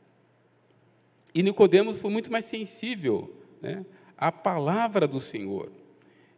E 1.34 1.42
Nicodemos 1.42 1.98
foi 1.98 2.10
muito 2.10 2.30
mais 2.30 2.44
sensível 2.44 3.34
né, 3.62 3.86
à 4.18 4.30
palavra 4.30 5.08
do 5.08 5.18
Senhor. 5.18 5.72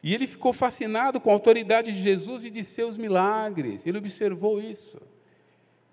E 0.00 0.14
ele 0.14 0.28
ficou 0.28 0.52
fascinado 0.52 1.20
com 1.20 1.28
a 1.28 1.32
autoridade 1.32 1.90
de 1.90 1.98
Jesus 1.98 2.44
e 2.44 2.50
de 2.50 2.62
seus 2.62 2.96
milagres. 2.96 3.84
Ele 3.84 3.98
observou 3.98 4.60
isso. 4.60 4.96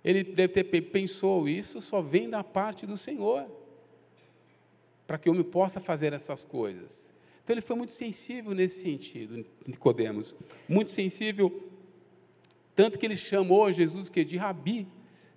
Ele 0.06 0.24
deve 0.24 0.64
ter 0.64 0.82
pensou 0.92 1.50
isso 1.50 1.82
só 1.82 2.04
vem 2.04 2.30
da 2.30 2.44
parte 2.44 2.86
do 2.86 2.96
Senhor, 2.96 3.50
para 5.08 5.18
que 5.18 5.28
eu 5.28 5.34
me 5.34 5.44
possa 5.44 5.80
fazer 5.80 6.14
essas 6.14 6.44
coisas. 6.44 7.16
Então 7.44 7.56
ele 7.56 7.62
foi 7.62 7.76
muito 7.76 7.94
sensível 7.94 8.54
nesse 8.54 8.84
sentido, 8.84 9.44
Nicodemos, 9.66 10.36
muito 10.70 10.92
sensível, 10.92 11.71
tanto 12.76 12.98
que 12.98 13.06
ele 13.06 13.16
chamou 13.16 13.72
Jesus 13.72 14.10
que 14.10 14.24
de 14.24 14.38
Rabi, 14.38 14.88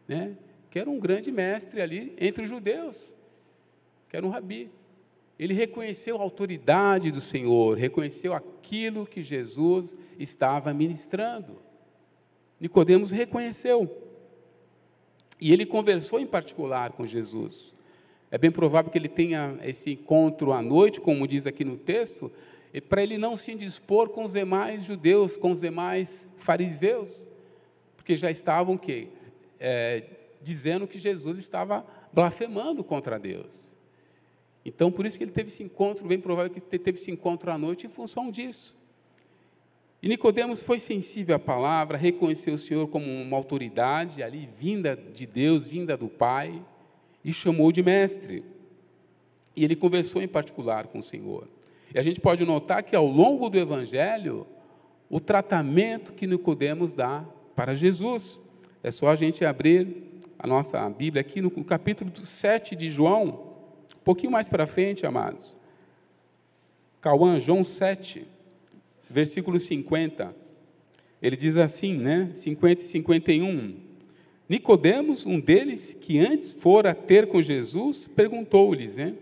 né? 0.06 0.36
que 0.74 0.78
era 0.80 0.90
um 0.90 0.98
grande 0.98 1.30
mestre 1.30 1.80
ali 1.80 2.12
entre 2.18 2.42
os 2.42 2.48
judeus, 2.48 3.14
que 4.08 4.16
era 4.16 4.26
um 4.26 4.28
rabi. 4.28 4.68
Ele 5.38 5.54
reconheceu 5.54 6.16
a 6.16 6.20
autoridade 6.20 7.12
do 7.12 7.20
Senhor, 7.20 7.78
reconheceu 7.78 8.34
aquilo 8.34 9.06
que 9.06 9.22
Jesus 9.22 9.96
estava 10.18 10.74
ministrando. 10.74 11.62
Nicodemos 12.58 13.12
reconheceu. 13.12 13.88
E 15.40 15.52
ele 15.52 15.64
conversou 15.64 16.18
em 16.18 16.26
particular 16.26 16.90
com 16.90 17.06
Jesus. 17.06 17.76
É 18.28 18.36
bem 18.36 18.50
provável 18.50 18.90
que 18.90 18.98
ele 18.98 19.08
tenha 19.08 19.56
esse 19.62 19.92
encontro 19.92 20.52
à 20.52 20.60
noite, 20.60 21.00
como 21.00 21.28
diz 21.28 21.46
aqui 21.46 21.64
no 21.64 21.76
texto, 21.76 22.32
para 22.80 23.02
ele 23.02 23.16
não 23.16 23.36
se 23.36 23.52
indispor 23.52 24.08
com 24.08 24.24
os 24.24 24.32
demais 24.32 24.84
judeus, 24.84 25.36
com 25.36 25.52
os 25.52 25.60
demais 25.60 26.28
fariseus, 26.36 27.24
porque 27.96 28.16
já 28.16 28.30
estavam 28.30 28.76
que 28.76 29.08
é, 29.60 30.02
dizendo 30.42 30.86
que 30.86 30.98
Jesus 30.98 31.38
estava 31.38 31.86
blasfemando 32.12 32.82
contra 32.82 33.18
Deus. 33.18 33.74
Então, 34.64 34.90
por 34.90 35.06
isso 35.06 35.18
que 35.18 35.24
ele 35.24 35.30
teve 35.30 35.50
esse 35.50 35.62
encontro, 35.62 36.06
bem 36.08 36.20
provável 36.20 36.50
que 36.50 36.58
ele 36.58 36.82
teve 36.82 36.98
esse 36.98 37.10
encontro 37.10 37.50
à 37.50 37.58
noite 37.58 37.86
em 37.86 37.90
função 37.90 38.30
disso. 38.30 38.76
E 40.02 40.08
Nicodemos 40.08 40.62
foi 40.62 40.78
sensível 40.78 41.34
à 41.34 41.38
palavra, 41.38 41.96
reconheceu 41.96 42.54
o 42.54 42.58
Senhor 42.58 42.86
como 42.88 43.06
uma 43.06 43.36
autoridade 43.36 44.22
ali 44.22 44.48
vinda 44.58 44.94
de 44.94 45.26
Deus, 45.26 45.66
vinda 45.66 45.96
do 45.96 46.08
Pai, 46.08 46.62
e 47.24 47.32
chamou 47.32 47.72
de 47.72 47.82
mestre. 47.82 48.44
E 49.56 49.64
ele 49.64 49.76
conversou 49.76 50.20
em 50.20 50.28
particular 50.28 50.88
com 50.88 50.98
o 50.98 51.02
Senhor. 51.02 51.48
E 51.94 51.98
a 51.98 52.02
gente 52.02 52.20
pode 52.20 52.44
notar 52.44 52.82
que 52.82 52.96
ao 52.96 53.06
longo 53.06 53.48
do 53.48 53.56
evangelho, 53.56 54.44
o 55.08 55.20
tratamento 55.20 56.12
que 56.12 56.26
Nicodemos 56.26 56.92
dá 56.92 57.24
para 57.54 57.72
Jesus. 57.72 58.40
É 58.82 58.90
só 58.90 59.08
a 59.08 59.14
gente 59.14 59.44
abrir 59.44 60.04
a 60.36 60.46
nossa 60.46 60.86
Bíblia 60.90 61.20
aqui 61.20 61.40
no 61.40 61.50
capítulo 61.64 62.10
7 62.22 62.74
de 62.74 62.90
João, 62.90 63.54
um 63.94 64.00
pouquinho 64.04 64.32
mais 64.32 64.48
para 64.48 64.66
frente, 64.66 65.06
amados. 65.06 65.56
Cauã, 67.00 67.38
João 67.38 67.62
7, 67.62 68.26
versículo 69.08 69.58
50. 69.58 70.34
Ele 71.22 71.36
diz 71.36 71.56
assim, 71.56 71.96
né? 71.96 72.30
50 72.34 72.82
e 72.82 72.84
51. 72.84 73.76
Nicodemos, 74.48 75.24
um 75.24 75.38
deles 75.40 75.96
que 75.98 76.18
antes 76.18 76.52
fora 76.52 76.94
ter 76.94 77.28
com 77.28 77.40
Jesus, 77.40 78.08
perguntou-lhes, 78.08 78.96
né? 78.96 79.14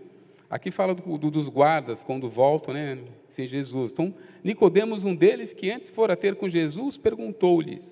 Aqui 0.53 0.69
fala 0.69 0.93
do, 0.93 1.17
do, 1.17 1.31
dos 1.31 1.49
guardas 1.49 2.03
quando 2.03 2.29
voltam, 2.29 2.75
né, 2.75 2.99
sem 3.27 3.47
Jesus. 3.47 3.91
Então, 3.91 4.13
Nicodemos, 4.43 5.03
um 5.03 5.15
deles 5.15 5.51
que 5.51 5.71
antes 5.71 5.89
fora 5.89 6.15
ter 6.15 6.35
com 6.35 6.47
Jesus, 6.47 6.95
perguntou-lhes: 6.95 7.91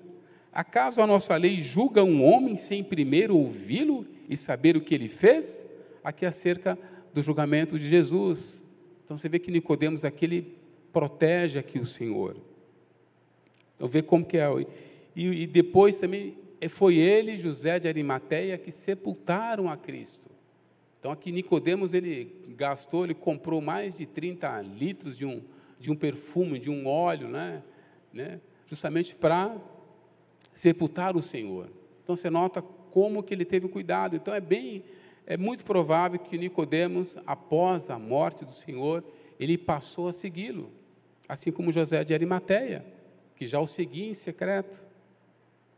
Acaso 0.52 1.02
a 1.02 1.06
nossa 1.06 1.34
lei 1.34 1.56
julga 1.56 2.04
um 2.04 2.22
homem 2.22 2.54
sem 2.54 2.84
primeiro 2.84 3.36
ouvi-lo 3.36 4.06
e 4.28 4.36
saber 4.36 4.76
o 4.76 4.80
que 4.80 4.94
ele 4.94 5.08
fez? 5.08 5.66
Aqui 6.04 6.24
acerca 6.24 6.78
do 7.12 7.20
julgamento 7.20 7.76
de 7.76 7.88
Jesus. 7.88 8.62
Então 9.04 9.16
você 9.16 9.28
vê 9.28 9.40
que 9.40 9.50
Nicodemos 9.50 10.04
aqui 10.04 10.24
ele 10.24 10.56
protege 10.92 11.58
aqui 11.58 11.80
o 11.80 11.86
Senhor. 11.86 12.36
Então 13.74 13.88
vê 13.88 14.02
como 14.02 14.24
que 14.24 14.38
é. 14.38 14.48
E, 15.16 15.26
e 15.42 15.46
depois 15.48 15.98
também 15.98 16.38
foi 16.68 16.94
ele, 16.94 17.36
José 17.36 17.80
de 17.80 17.88
Arimateia, 17.88 18.56
que 18.56 18.70
sepultaram 18.70 19.68
a 19.68 19.76
Cristo. 19.76 20.31
Então 21.02 21.10
aqui 21.10 21.32
Nicodemos 21.32 21.92
ele 21.92 22.32
gastou, 22.50 23.02
ele 23.02 23.12
comprou 23.12 23.60
mais 23.60 23.96
de 23.96 24.06
30 24.06 24.62
litros 24.62 25.16
de 25.16 25.26
um, 25.26 25.42
de 25.80 25.90
um 25.90 25.96
perfume, 25.96 26.60
de 26.60 26.70
um 26.70 26.86
óleo, 26.86 27.26
né? 27.26 27.64
né? 28.12 28.40
justamente 28.68 29.12
para 29.16 29.52
sepultar 30.52 31.16
o 31.16 31.20
Senhor. 31.20 31.68
Então 32.04 32.14
você 32.14 32.30
nota 32.30 32.62
como 32.62 33.20
que 33.20 33.34
ele 33.34 33.44
teve 33.44 33.66
cuidado. 33.66 34.14
Então 34.14 34.32
é 34.32 34.40
bem, 34.40 34.84
é 35.26 35.36
muito 35.36 35.64
provável 35.64 36.20
que 36.20 36.38
Nicodemos, 36.38 37.16
após 37.26 37.90
a 37.90 37.98
morte 37.98 38.44
do 38.44 38.52
Senhor, 38.52 39.02
ele 39.40 39.58
passou 39.58 40.06
a 40.06 40.12
segui-lo, 40.12 40.70
assim 41.28 41.50
como 41.50 41.72
José 41.72 42.04
de 42.04 42.14
Arimateia, 42.14 42.86
que 43.34 43.44
já 43.44 43.58
o 43.58 43.66
seguia 43.66 44.06
em 44.06 44.14
secreto. 44.14 44.86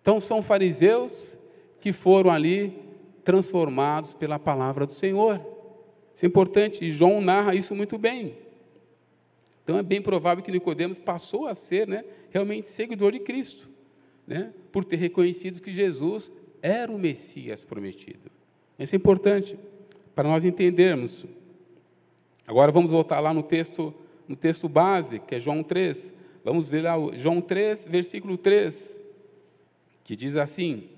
Então 0.02 0.20
são 0.20 0.42
fariseus 0.42 1.38
que 1.80 1.94
foram 1.94 2.30
ali 2.30 2.92
transformados 3.24 4.14
pela 4.14 4.38
palavra 4.38 4.86
do 4.86 4.92
Senhor. 4.92 5.40
Isso 6.14 6.24
é 6.24 6.28
importante, 6.28 6.84
e 6.84 6.90
João 6.90 7.20
narra 7.20 7.54
isso 7.54 7.74
muito 7.74 7.98
bem. 7.98 8.36
Então 9.62 9.78
é 9.78 9.82
bem 9.82 10.00
provável 10.00 10.44
que 10.44 10.52
Nicodemos 10.52 10.98
passou 10.98 11.46
a 11.46 11.54
ser 11.54 11.88
né, 11.88 12.04
realmente 12.30 12.68
seguidor 12.68 13.12
de 13.12 13.18
Cristo 13.18 13.68
né, 14.26 14.52
por 14.70 14.84
ter 14.84 14.96
reconhecido 14.96 15.60
que 15.60 15.72
Jesus 15.72 16.30
era 16.62 16.92
o 16.92 16.98
Messias 16.98 17.64
prometido. 17.64 18.30
Isso 18.78 18.94
é 18.94 18.98
importante 18.98 19.58
para 20.14 20.28
nós 20.28 20.44
entendermos. 20.44 21.26
Agora 22.46 22.70
vamos 22.70 22.90
voltar 22.90 23.20
lá 23.20 23.32
no 23.32 23.42
texto, 23.42 23.94
no 24.28 24.36
texto 24.36 24.68
base, 24.68 25.18
que 25.18 25.34
é 25.34 25.40
João 25.40 25.62
3. 25.62 26.12
Vamos 26.44 26.68
ver 26.68 26.82
lá 26.82 26.94
João 27.14 27.40
3, 27.40 27.86
versículo 27.86 28.36
3, 28.36 29.00
que 30.02 30.14
diz 30.14 30.36
assim: 30.36 30.88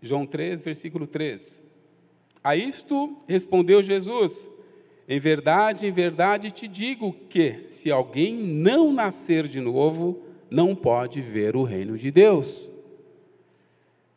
João 0.00 0.24
3, 0.24 0.62
versículo 0.62 1.06
3. 1.06 1.63
A 2.44 2.54
isto 2.54 3.16
respondeu 3.26 3.82
Jesus: 3.82 4.50
Em 5.08 5.18
verdade, 5.18 5.86
em 5.86 5.92
verdade 5.92 6.50
te 6.50 6.68
digo 6.68 7.14
que, 7.30 7.54
se 7.70 7.90
alguém 7.90 8.34
não 8.34 8.92
nascer 8.92 9.48
de 9.48 9.60
novo, 9.60 10.20
não 10.50 10.76
pode 10.76 11.22
ver 11.22 11.56
o 11.56 11.62
reino 11.62 11.96
de 11.96 12.10
Deus. 12.10 12.70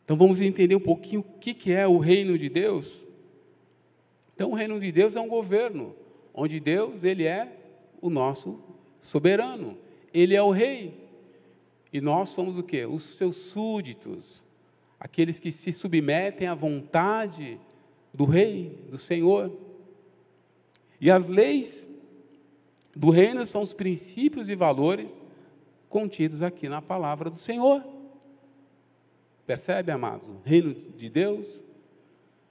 Então 0.04 0.18
vamos 0.18 0.42
entender 0.42 0.76
um 0.76 0.80
pouquinho 0.80 1.22
o 1.22 1.40
que 1.40 1.72
é 1.72 1.88
o 1.88 1.98
reino 1.98 2.38
de 2.38 2.50
Deus. 2.50 3.08
Então 4.36 4.52
o 4.52 4.56
reino 4.56 4.78
de 4.80 4.92
Deus 4.92 5.16
é 5.16 5.22
um 5.22 5.28
governo, 5.28 5.96
onde 6.34 6.60
Deus 6.60 7.06
ele 7.06 7.24
é 7.24 7.52
o 8.02 8.10
nosso 8.10 8.60
soberano, 9.00 9.78
ele 10.14 10.36
é 10.36 10.42
o 10.42 10.52
rei. 10.52 10.94
E 11.92 12.02
nós 12.02 12.30
somos 12.30 12.58
o 12.58 12.64
quê? 12.64 12.86
Os 12.86 13.04
seus 13.04 13.38
súditos, 13.38 14.44
aqueles 15.00 15.40
que 15.40 15.52
se 15.52 15.72
submetem 15.72 16.48
à 16.48 16.54
vontade 16.54 17.60
do 18.18 18.26
rei, 18.26 18.76
do 18.90 18.98
Senhor. 18.98 19.56
E 21.00 21.12
as 21.12 21.28
leis 21.28 21.88
do 22.96 23.12
reino 23.12 23.46
são 23.46 23.62
os 23.62 23.76
princípios 23.76 24.50
e 24.50 24.56
valores 24.56 25.22
contidos 25.88 26.42
aqui 26.42 26.68
na 26.68 26.82
palavra 26.82 27.30
do 27.30 27.36
Senhor. 27.36 27.84
Percebe, 29.46 29.92
amados? 29.92 30.32
Reino 30.44 30.74
de 30.74 31.10
Deus, 31.12 31.64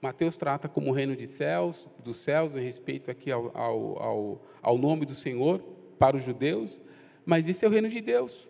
Mateus 0.01 0.37
trata 0.37 0.69
como 0.69 0.89
o 0.89 0.93
reino 0.93 1.17
de 1.17 1.27
céus, 1.27 1.89
dos 2.01 2.15
céus, 2.15 2.55
em 2.55 2.61
respeito 2.61 3.11
aqui 3.11 3.29
ao, 3.29 3.51
ao, 3.53 4.01
ao, 4.01 4.41
ao 4.61 4.77
nome 4.77 5.05
do 5.05 5.13
Senhor 5.13 5.61
para 5.99 6.15
os 6.15 6.23
judeus, 6.23 6.79
mas 7.25 7.45
isso 7.45 7.65
é 7.65 7.67
o 7.67 7.71
reino 7.71 7.89
de 7.89 7.99
Deus. 7.99 8.49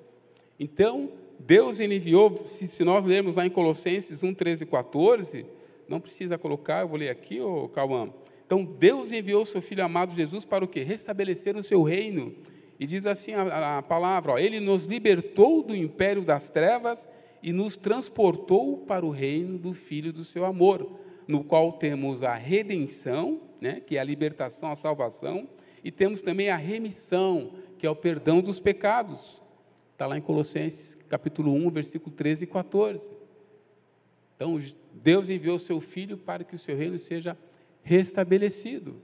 Então, 0.59 1.11
Deus 1.39 1.79
enviou, 1.79 2.45
se, 2.45 2.67
se 2.67 2.83
nós 2.83 3.05
lermos 3.05 3.33
lá 3.33 3.43
em 3.43 3.49
Colossenses 3.49 4.23
1, 4.23 4.35
13 4.35 4.63
e 4.65 4.67
14, 4.67 5.56
não 5.89 5.99
precisa 5.99 6.37
colocar, 6.37 6.81
eu 6.81 6.87
vou 6.87 6.97
ler 6.97 7.09
aqui, 7.09 7.39
ô 7.41 7.67
Cauã. 7.69 8.09
Então, 8.45 8.63
Deus 8.63 9.11
enviou 9.11 9.43
seu 9.43 9.61
Filho 9.61 9.83
amado 9.83 10.13
Jesus 10.13 10.45
para 10.45 10.63
o 10.63 10.67
quê? 10.67 10.81
Restabelecer 10.83 11.55
o 11.57 11.63
seu 11.63 11.83
reino 11.83 12.33
e 12.79 12.85
diz 12.85 13.05
assim 13.05 13.33
a, 13.33 13.77
a 13.77 13.81
palavra: 13.81 14.33
ó, 14.33 14.37
Ele 14.37 14.59
nos 14.59 14.85
libertou 14.85 15.63
do 15.63 15.75
império 15.75 16.23
das 16.23 16.49
trevas 16.49 17.09
e 17.41 17.51
nos 17.51 17.75
transportou 17.75 18.77
para 18.77 19.05
o 19.05 19.09
reino 19.09 19.57
do 19.57 19.73
Filho 19.73 20.13
do 20.13 20.23
seu 20.23 20.45
amor, 20.45 20.99
no 21.27 21.43
qual 21.43 21.73
temos 21.73 22.23
a 22.23 22.35
redenção, 22.35 23.41
né, 23.59 23.81
que 23.85 23.97
é 23.97 23.99
a 23.99 24.03
libertação, 24.03 24.71
a 24.71 24.75
salvação, 24.75 25.47
e 25.83 25.91
temos 25.91 26.21
também 26.21 26.49
a 26.49 26.57
remissão, 26.57 27.51
que 27.77 27.85
é 27.85 27.89
o 27.89 27.95
perdão 27.95 28.41
dos 28.41 28.59
pecados. 28.59 29.41
Está 29.93 30.05
lá 30.05 30.17
em 30.17 30.21
Colossenses 30.21 30.95
capítulo 31.09 31.51
1, 31.53 31.71
versículo 31.71 32.15
13 32.15 32.43
e 32.43 32.47
14. 32.47 33.26
Então, 34.37 34.59
Deus 34.93 35.29
enviou 35.29 35.57
seu 35.57 35.81
Filho 35.81 36.15
para 36.15 36.43
que 36.43 36.53
o 36.53 36.59
seu 36.59 36.77
reino 36.77 36.95
seja 36.99 37.35
restabelecido. 37.81 39.01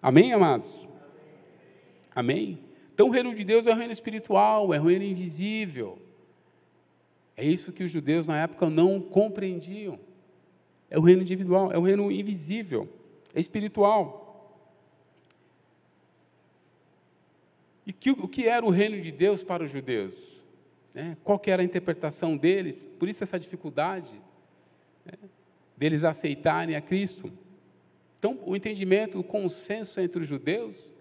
Amém, 0.00 0.34
amados? 0.34 0.86
Amém? 2.14 2.58
Então, 2.92 3.08
o 3.08 3.10
reino 3.10 3.34
de 3.34 3.44
Deus 3.44 3.66
é 3.66 3.72
um 3.72 3.76
reino 3.76 3.92
espiritual, 3.94 4.74
é 4.74 4.78
um 4.78 4.84
reino 4.84 5.06
invisível. 5.06 5.98
É 7.34 7.42
isso 7.42 7.72
que 7.72 7.82
os 7.82 7.90
judeus 7.90 8.26
na 8.26 8.42
época 8.42 8.68
não 8.68 9.00
compreendiam. 9.00 9.98
É 10.90 10.98
o 10.98 11.02
reino 11.02 11.22
individual, 11.22 11.72
é 11.72 11.78
o 11.78 11.82
reino 11.82 12.12
invisível, 12.12 12.86
é 13.34 13.40
espiritual. 13.40 14.20
E 17.86 17.92
que, 17.94 18.10
o 18.10 18.28
que 18.28 18.46
era 18.46 18.66
o 18.66 18.70
reino 18.70 19.00
de 19.00 19.10
Deus 19.10 19.42
para 19.42 19.62
os 19.62 19.70
judeus? 19.70 20.42
Né? 20.92 21.16
Qual 21.24 21.38
que 21.38 21.50
era 21.50 21.62
a 21.62 21.64
interpretação 21.64 22.36
deles? 22.36 22.82
Por 22.82 23.08
isso 23.08 23.24
essa 23.24 23.38
dificuldade 23.38 24.20
né? 25.04 25.12
deles 25.76 26.04
aceitarem 26.04 26.76
a 26.76 26.80
Cristo. 26.80 27.32
Então, 28.18 28.38
o 28.46 28.54
entendimento, 28.54 29.18
o 29.18 29.24
consenso 29.24 30.00
entre 30.00 30.22
os 30.22 30.28
judeus 30.28 30.94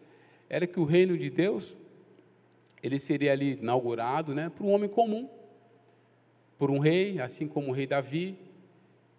era 0.50 0.66
que 0.66 0.80
o 0.80 0.86
reino 0.86 1.18
de 1.18 1.30
Deus 1.30 1.80
ele 2.82 3.00
seria 3.00 3.32
ali 3.32 3.54
inaugurado, 3.54 4.34
né, 4.34 4.50
por 4.50 4.66
um 4.66 4.72
homem 4.72 4.90
comum, 4.90 5.30
por 6.58 6.72
um 6.72 6.80
rei, 6.80 7.20
assim 7.20 7.48
como 7.48 7.70
o 7.70 7.72
rei 7.72 7.86
Davi, 7.86 8.38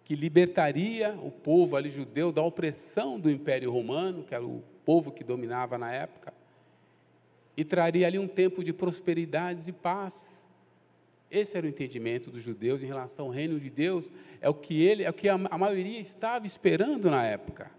que 0.03 0.15
libertaria 0.15 1.17
o 1.21 1.31
povo 1.31 1.75
ali 1.75 1.89
judeu 1.89 2.31
da 2.31 2.41
opressão 2.41 3.19
do 3.19 3.31
Império 3.31 3.71
Romano, 3.71 4.23
que 4.23 4.35
era 4.35 4.45
o 4.45 4.61
povo 4.85 5.11
que 5.11 5.23
dominava 5.23 5.77
na 5.77 5.91
época, 5.91 6.33
e 7.55 7.63
traria 7.63 8.07
ali 8.07 8.19
um 8.19 8.27
tempo 8.27 8.63
de 8.63 8.73
prosperidade 8.73 9.69
e 9.69 9.73
paz. 9.73 10.42
Esse 11.33 11.57
era 11.57 11.65
o 11.65 11.69
entendimento 11.69 12.29
dos 12.29 12.43
judeus 12.43 12.83
em 12.83 12.85
relação 12.85 13.25
ao 13.25 13.31
reino 13.31 13.59
de 13.59 13.67
Deus, 13.67 14.11
é 14.39 14.47
o 14.47 14.53
que 14.53 14.83
ele, 14.85 15.03
é 15.03 15.09
o 15.09 15.13
que 15.13 15.27
a, 15.27 15.33
a 15.33 15.57
maioria 15.57 15.99
estava 15.99 16.45
esperando 16.45 17.09
na 17.09 17.25
época. 17.25 17.71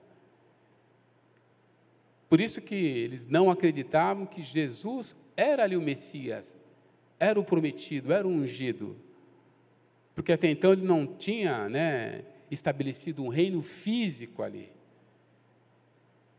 Por 2.28 2.40
isso 2.40 2.60
que 2.60 2.74
eles 2.74 3.28
não 3.28 3.48
acreditavam 3.48 4.26
que 4.26 4.42
Jesus 4.42 5.14
era 5.36 5.62
ali 5.62 5.76
o 5.76 5.80
Messias, 5.80 6.58
era 7.16 7.38
o 7.38 7.44
prometido, 7.44 8.12
era 8.12 8.26
o 8.26 8.30
ungido. 8.30 8.96
Porque 10.16 10.32
até 10.32 10.50
então 10.50 10.72
ele 10.72 10.84
não 10.84 11.06
tinha 11.06 11.68
né, 11.68 12.24
estabelecido 12.50 13.22
um 13.22 13.28
reino 13.28 13.62
físico 13.62 14.42
ali. 14.42 14.68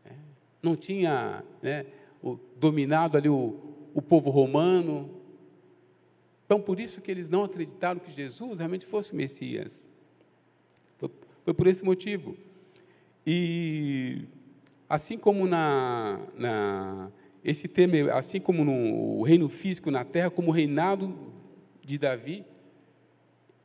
É, 0.04 0.10
não 0.62 0.76
tinha 0.76 1.42
né, 1.62 1.86
dominado 2.60 3.16
ali 3.16 3.30
o, 3.30 3.58
o 3.94 4.02
povo 4.02 4.28
romano. 4.28 5.15
Então, 6.46 6.60
por 6.60 6.78
isso 6.78 7.00
que 7.00 7.10
eles 7.10 7.28
não 7.28 7.42
acreditaram 7.42 7.98
que 8.00 8.10
Jesus 8.10 8.60
realmente 8.60 8.86
fosse 8.86 9.12
o 9.12 9.16
Messias. 9.16 9.88
Foi, 10.96 11.10
foi 11.44 11.52
por 11.52 11.66
esse 11.66 11.84
motivo. 11.84 12.36
E 13.26 14.22
assim 14.88 15.18
como 15.18 15.48
na, 15.48 16.20
na 16.36 17.10
esse 17.42 17.66
tema, 17.66 18.12
assim 18.12 18.40
como 18.40 18.64
no 18.64 19.22
reino 19.22 19.48
físico 19.48 19.90
na 19.90 20.04
terra, 20.04 20.30
como 20.30 20.48
o 20.48 20.52
reinado 20.52 21.16
de 21.84 21.98
Davi, 21.98 22.44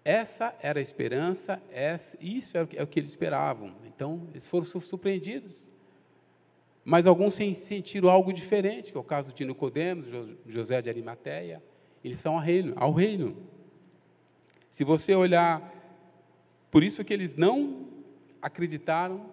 essa 0.04 0.56
era 0.62 0.80
a 0.80 0.82
esperança, 0.82 1.62
essa, 1.72 2.18
isso 2.20 2.58
é 2.58 2.84
o 2.84 2.88
que 2.88 3.00
eles 3.00 3.12
esperavam. 3.12 3.76
Então, 3.86 4.28
eles 4.32 4.48
foram 4.48 4.66
surpreendidos. 4.66 5.70
Mas 6.84 7.06
alguns 7.06 7.36
sentiram 7.36 8.10
algo 8.10 8.34
diferente, 8.34 8.92
que 8.92 8.98
é 8.98 9.02
o 9.02 9.04
caso 9.04 9.34
de 9.34 9.46
Nicodemos, 9.46 10.08
José 10.48 10.82
de 10.82 10.90
Arimateia. 10.90 11.62
Eles 12.04 12.20
são 12.20 12.36
ao 12.36 12.42
reino, 12.42 12.74
ao 12.76 12.94
reino. 12.94 13.36
Se 14.70 14.84
você 14.84 15.14
olhar, 15.14 15.62
por 16.70 16.84
isso 16.84 17.04
que 17.04 17.14
eles 17.14 17.36
não 17.36 17.88
acreditaram 18.42 19.26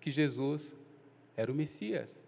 que 0.00 0.10
Jesus 0.10 0.74
era 1.36 1.50
o 1.50 1.54
Messias. 1.54 2.24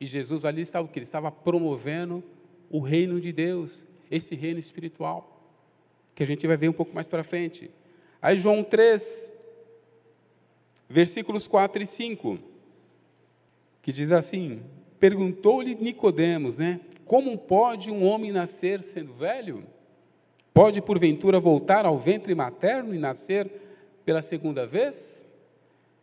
E 0.00 0.06
Jesus 0.06 0.44
ali 0.44 0.62
estava 0.62 0.88
que? 0.88 0.98
Ele 0.98 1.04
estava 1.04 1.30
promovendo 1.30 2.22
o 2.70 2.80
reino 2.80 3.20
de 3.20 3.32
Deus, 3.32 3.86
esse 4.10 4.34
reino 4.34 4.58
espiritual, 4.58 5.50
que 6.14 6.22
a 6.22 6.26
gente 6.26 6.46
vai 6.46 6.56
ver 6.56 6.68
um 6.68 6.72
pouco 6.72 6.94
mais 6.94 7.08
para 7.08 7.22
frente. 7.22 7.70
Aí 8.20 8.36
João 8.36 8.64
3, 8.64 9.32
versículos 10.88 11.46
4 11.46 11.82
e 11.82 11.86
5 11.86 12.54
que 13.84 13.92
diz 13.92 14.10
assim: 14.12 14.62
Perguntou-lhe 14.98 15.74
Nicodemos, 15.74 16.56
né? 16.56 16.80
Como 17.04 17.36
pode 17.36 17.90
um 17.90 18.04
homem 18.04 18.32
nascer 18.32 18.80
sendo 18.80 19.12
velho? 19.12 19.64
Pode 20.52 20.80
porventura 20.80 21.40
voltar 21.40 21.84
ao 21.84 21.98
ventre 21.98 22.34
materno 22.34 22.94
e 22.94 22.98
nascer 22.98 23.50
pela 24.04 24.22
segunda 24.22 24.66
vez? 24.66 25.26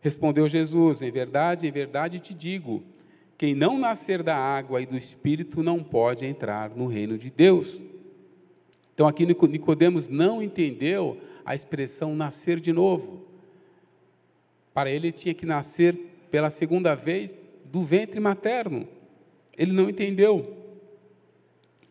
Respondeu 0.00 0.46
Jesus: 0.48 1.02
Em 1.02 1.10
verdade, 1.10 1.66
em 1.66 1.70
verdade 1.70 2.18
te 2.18 2.34
digo, 2.34 2.82
quem 3.38 3.54
não 3.54 3.78
nascer 3.78 4.22
da 4.22 4.36
água 4.36 4.80
e 4.80 4.86
do 4.86 4.96
espírito 4.96 5.62
não 5.62 5.82
pode 5.82 6.26
entrar 6.26 6.70
no 6.70 6.86
reino 6.86 7.18
de 7.18 7.30
Deus. 7.30 7.84
Então 8.94 9.06
aqui 9.08 9.26
Nicodemos 9.26 10.08
não 10.08 10.42
entendeu 10.42 11.18
a 11.44 11.54
expressão 11.54 12.14
nascer 12.14 12.60
de 12.60 12.72
novo. 12.72 13.26
Para 14.74 14.90
ele 14.90 15.10
tinha 15.10 15.34
que 15.34 15.46
nascer 15.46 15.98
pela 16.30 16.50
segunda 16.50 16.94
vez 16.94 17.34
do 17.64 17.82
ventre 17.82 18.20
materno. 18.20 18.86
Ele 19.56 19.72
não 19.72 19.88
entendeu. 19.88 20.61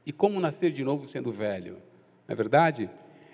E 0.05 0.11
como 0.11 0.39
nascer 0.39 0.71
de 0.71 0.83
novo 0.83 1.07
sendo 1.07 1.31
velho? 1.31 1.73
Não 2.27 2.33
é 2.33 2.35
verdade? 2.35 2.89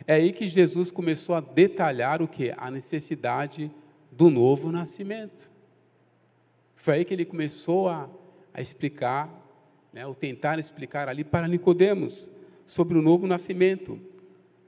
É 0.06 0.15
aí 0.15 0.32
que 0.32 0.47
Jesus 0.47 0.91
começou 0.91 1.36
a 1.36 1.39
detalhar 1.39 2.21
o 2.21 2.27
que? 2.27 2.53
A 2.58 2.69
necessidade 2.69 3.71
do 4.12 4.30
novo 4.30 4.71
nascimento. 4.71 5.51
Foi 6.75 6.95
aí 6.95 7.06
que 7.06 7.13
ele 7.13 7.25
começou 7.25 7.88
a, 7.88 8.10
a 8.53 8.62
explicar, 8.62 9.30
né, 9.91 10.06
ou 10.06 10.15
tentar 10.15 10.60
explicar 10.60 11.08
ali 11.08 11.23
para 11.23 11.47
Nicodemos 11.47 12.30
sobre 12.65 12.97
o 12.97 13.01
novo 13.01 13.27
nascimento, 13.27 13.99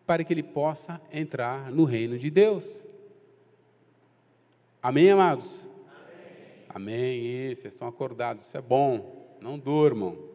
para 0.05 0.23
que 0.23 0.33
ele 0.33 0.43
possa 0.43 1.01
entrar 1.11 1.71
no 1.71 1.83
reino 1.83 2.17
de 2.17 2.29
Deus. 2.29 2.87
Amém, 4.81 5.11
amados? 5.11 5.69
Amém, 6.67 7.49
isso, 7.51 7.63
vocês 7.63 7.73
estão 7.73 7.87
acordados, 7.87 8.43
isso 8.43 8.57
é 8.57 8.61
bom, 8.61 9.35
não 9.41 9.57
durmam. 9.57 10.28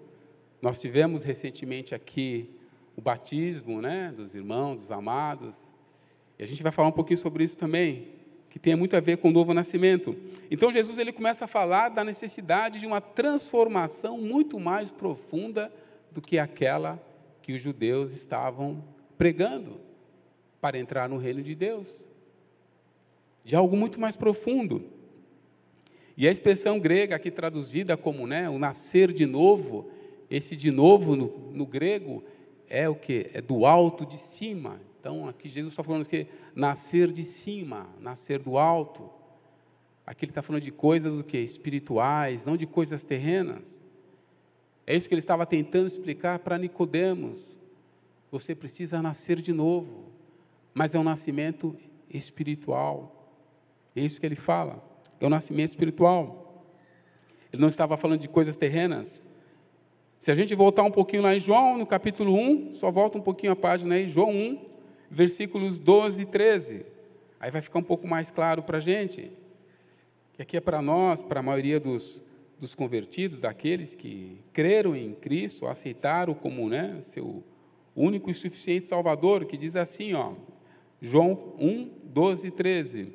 Nós 0.65 0.81
tivemos 0.81 1.25
recentemente 1.25 1.95
aqui 1.95 2.49
o 2.97 3.03
batismo 3.03 3.83
né, 3.83 4.15
dos 4.17 4.35
irmãos, 4.35 4.77
dos 4.77 4.91
amados, 4.91 5.77
e 6.39 6.43
a 6.43 6.47
gente 6.47 6.63
vai 6.63 6.73
falar 6.73 6.89
um 6.89 6.93
pouquinho 6.93 7.19
sobre 7.19 7.45
isso 7.45 7.59
também, 7.59 8.09
que 8.49 8.59
tem 8.59 8.75
muito 8.75 8.97
a 8.97 9.01
ver 9.01 9.19
com 9.19 9.29
o 9.29 9.31
novo 9.31 9.53
nascimento. 9.53 10.17
Então 10.51 10.73
Jesus 10.73 10.97
ele 10.97 11.13
começa 11.13 11.45
a 11.45 11.47
falar 11.47 11.91
da 11.91 12.03
necessidade 12.03 12.79
de 12.79 12.87
uma 12.87 12.99
transformação 12.99 14.17
muito 14.17 14.59
mais 14.59 14.91
profunda 14.91 15.71
do 16.11 16.23
que 16.23 16.39
aquela 16.39 16.99
que 17.43 17.53
os 17.53 17.61
judeus 17.61 18.13
estavam 18.13 18.83
pregando 19.19 19.79
para 20.63 20.79
entrar 20.79 21.11
no 21.11 21.19
reino 21.19 21.43
de 21.43 21.55
Deus. 21.55 21.91
De 23.45 23.55
algo 23.55 23.77
muito 23.77 24.01
mais 24.01 24.17
profundo. 24.17 24.83
E 26.17 26.27
a 26.27 26.31
expressão 26.31 26.81
grega 26.81 27.17
aqui 27.17 27.31
traduzida 27.31 27.99
como 27.99 28.27
né, 28.27 28.49
o 28.49 28.59
nascer 28.59 29.13
de 29.13 29.27
novo, 29.27 29.91
esse 30.31 30.57
de 30.57 30.71
novo 30.71 31.15
no, 31.17 31.29
no 31.53 31.67
grego 31.67 32.25
é 32.69 32.89
o 32.89 32.95
que? 32.95 33.31
É 33.33 33.41
do 33.41 33.67
alto 33.67 34.07
de 34.07 34.17
cima. 34.17 34.81
Então 35.01 35.29
aqui 35.29 35.49
Jesus 35.49 35.73
está 35.73 35.83
falando 35.83 36.07
que 36.07 36.27
nascer 36.55 37.13
de 37.13 37.25
cima, 37.25 37.89
nascer 38.01 38.39
do 38.39 38.57
alto. 38.57 39.11
Aqui 40.07 40.25
ele 40.25 40.31
está 40.31 40.43
falando 40.43 40.63
de 40.63 40.73
coisas 40.73 41.19
o 41.19 41.25
que? 41.25 41.39
Espirituais, 41.39 42.47
não 42.47 42.57
de 42.57 42.67
coisas 42.67 43.05
terrenas. 43.05 43.85
É 44.87 44.95
isso 44.95 45.09
que 45.09 45.15
ele 45.15 45.21
estava 45.21 45.47
tentando 45.47 45.87
explicar 45.87 46.39
para 46.41 46.59
Nicodemos. 46.59 47.59
Você 48.31 48.55
precisa 48.55 49.01
nascer 49.01 49.41
de 49.41 49.53
novo, 49.53 50.13
mas 50.75 50.95
é 50.95 50.99
um 50.99 51.05
nascimento 51.05 51.77
espiritual. 52.11 53.31
É 53.97 54.01
isso 54.01 54.21
que 54.21 54.27
ele 54.27 54.35
fala 54.35 54.95
é 55.25 55.27
o 55.27 55.31
nascimento 55.31 55.71
espiritual. 55.71 56.65
Ele 57.53 57.61
não 57.61 57.69
estava 57.69 57.97
falando 57.97 58.21
de 58.21 58.29
coisas 58.29 58.57
terrenas. 58.57 59.25
Se 60.25 60.31
a 60.31 60.35
gente 60.35 60.55
voltar 60.55 60.83
um 60.85 60.91
pouquinho 60.91 61.23
lá 61.23 61.35
em 61.35 61.39
João, 61.39 61.77
no 61.77 61.85
capítulo 61.85 62.35
1, 62.35 62.73
só 62.73 62.91
volta 62.91 63.19
um 63.19 63.21
pouquinho 63.21 63.53
a 63.53 63.57
página 63.57 63.97
aí, 63.97 64.07
João 64.07 64.31
1, 64.31 64.59
versículos 65.11 65.79
12 65.79 66.23
e 66.23 66.25
13. 66.25 66.87
Aí 67.39 67.51
vai 67.51 67.61
ficar 67.61 67.79
um 67.79 67.83
pouco 67.83 68.09
mais 68.09 68.31
claro 68.31 68.63
para 68.63 68.79
a 68.79 68.81
gente. 68.81 69.31
Que 70.33 70.41
aqui 70.41 70.57
é 70.57 70.63
para 70.63 70.81
nós, 70.81 71.23
para 71.23 71.41
a 71.41 71.43
maioria 71.43 71.79
dos, 71.79 72.23
dos 72.59 72.75
convertidos, 72.75 73.39
daqueles 73.39 73.95
que 73.95 74.39
creram 74.51 74.97
em 74.97 75.13
Cristo, 75.13 75.67
aceitaram 75.67 76.33
como 76.33 76.71
né, 76.71 76.97
seu 77.03 77.45
único 77.95 78.31
e 78.31 78.35
suficiente 78.35 78.87
Salvador, 78.87 79.45
que 79.45 79.59
diz 79.59 79.77
assim, 79.77 80.15
ó, 80.15 80.33
João 81.03 81.53
1, 81.59 81.91
12 82.03 82.49
e 82.49 82.51
13. 82.51 83.09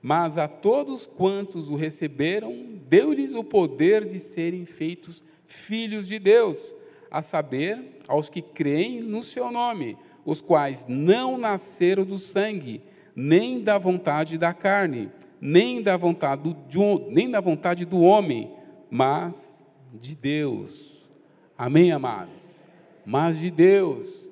Mas 0.00 0.38
a 0.38 0.48
todos 0.48 1.06
quantos 1.06 1.68
o 1.68 1.74
receberam, 1.74 2.78
deu-lhes 2.88 3.34
o 3.34 3.44
poder 3.44 4.06
de 4.06 4.18
serem 4.18 4.64
feitos 4.64 5.22
filhos 5.46 6.06
de 6.06 6.18
Deus, 6.18 6.74
a 7.10 7.22
saber, 7.22 7.98
aos 8.06 8.28
que 8.28 8.42
creem 8.42 9.00
no 9.00 9.22
seu 9.22 9.50
nome, 9.50 9.96
os 10.24 10.40
quais 10.40 10.84
não 10.88 11.38
nasceram 11.38 12.04
do 12.04 12.18
sangue, 12.18 12.82
nem 13.14 13.60
da 13.60 13.78
vontade 13.78 14.36
da 14.36 14.52
carne, 14.52 15.10
nem 15.40 15.80
da 15.80 15.96
vontade 15.96 16.42
do, 16.42 17.10
nem 17.10 17.30
da 17.30 17.40
vontade 17.40 17.84
do 17.84 18.00
homem, 18.00 18.52
mas 18.90 19.64
de 19.94 20.16
Deus. 20.16 21.10
Amém, 21.56 21.92
amados? 21.92 22.64
Mas 23.04 23.38
de 23.38 23.50
Deus. 23.50 24.28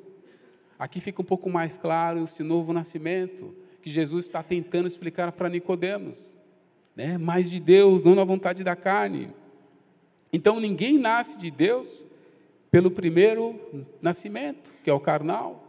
Aqui 0.78 1.00
fica 1.00 1.22
um 1.22 1.24
pouco 1.24 1.48
mais 1.48 1.78
claro 1.78 2.24
esse 2.24 2.42
novo 2.42 2.72
nascimento 2.72 3.54
que 3.80 3.90
Jesus 3.90 4.26
está 4.26 4.42
tentando 4.42 4.86
explicar 4.86 5.30
para 5.32 5.48
Nicodemos, 5.48 6.38
né? 6.96 7.16
Mas 7.18 7.50
de 7.50 7.60
Deus, 7.60 8.02
não 8.02 8.14
na 8.14 8.24
vontade 8.24 8.64
da 8.64 8.74
carne. 8.74 9.28
Então 10.34 10.58
ninguém 10.58 10.98
nasce 10.98 11.38
de 11.38 11.48
Deus 11.48 12.04
pelo 12.68 12.90
primeiro 12.90 13.86
nascimento, 14.02 14.74
que 14.82 14.90
é 14.90 14.92
o 14.92 14.98
carnal. 14.98 15.64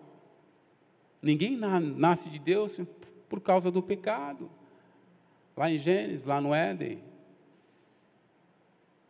Ninguém 1.22 1.56
nasce 1.56 2.32
de 2.32 2.40
Deus 2.40 2.82
por 3.30 3.40
causa 3.40 3.70
do 3.70 3.84
pecado. 3.84 4.50
Lá 5.56 5.70
em 5.70 5.78
Gênesis, 5.78 6.26
lá 6.26 6.42
no 6.42 6.52
Éden. 6.52 6.98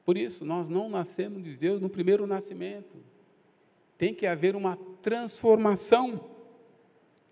Por 0.04 0.18
isso, 0.18 0.44
nós 0.44 0.68
não 0.68 0.89
nascemos 0.89 1.41
de 1.41 1.56
Deus 1.56 1.80
no 1.80 1.89
primeiro 1.89 2.28
nascimento. 2.28 2.98
Tem 3.98 4.13
que 4.13 4.28
haver 4.28 4.58
uma 4.58 4.78
transformação. 5.02 6.20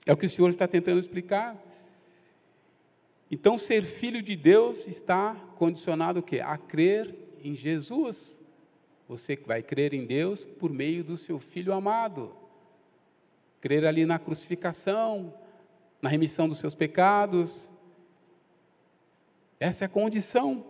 É 0.06 0.14
o 0.14 0.18
que 0.18 0.28
o 0.28 0.30
Senhor 0.30 0.48
está 0.48 0.66
tentando 0.66 0.98
explicar. 0.98 1.62
Então, 3.30 3.58
ser 3.58 3.84
filho 3.84 4.22
de 4.22 4.38
Deus 4.38 4.88
está 4.88 5.36
condicionado 5.58 6.22
o 6.22 6.24
quê? 6.24 6.40
A 6.40 6.58
crer 6.58 7.23
em 7.44 7.56
Jesus. 7.56 8.42
Você 9.08 9.36
vai 9.36 9.62
crer 9.62 9.94
em 9.94 10.06
Deus 10.06 10.46
por 10.46 10.72
meio 10.72 11.04
do 11.04 11.18
seu 11.18 11.40
filho 11.40 11.74
amado 11.74 12.44
crer 13.64 13.86
ali 13.86 14.06
na 14.06 14.20
crucificação, 14.20 15.34
na 16.02 16.10
remissão 16.10 16.50
dos 16.50 16.58
seus 16.58 16.76
pecados. 16.76 17.72
Essa 19.58 19.86
é 19.86 19.88
a 19.88 19.90
condição, 19.90 20.66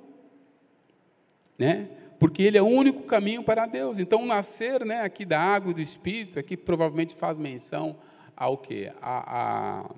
né? 1.58 1.90
Porque 2.20 2.44
ele 2.44 2.56
é 2.56 2.62
o 2.62 2.68
único 2.68 3.02
caminho 3.02 3.44
para 3.44 3.66
Deus. 3.66 3.98
Então, 3.98 4.28
nascer, 4.28 4.86
né, 4.86 5.02
aqui 5.02 5.26
da 5.26 5.40
água 5.40 5.72
e 5.72 5.74
do 5.74 5.82
Espírito, 5.82 6.38
aqui 6.38 6.56
provavelmente 6.56 7.16
faz 7.16 7.40
menção 7.40 7.98
ao 8.38 8.60
que? 8.60 8.92
A, 9.02 9.82
a, 9.82 9.92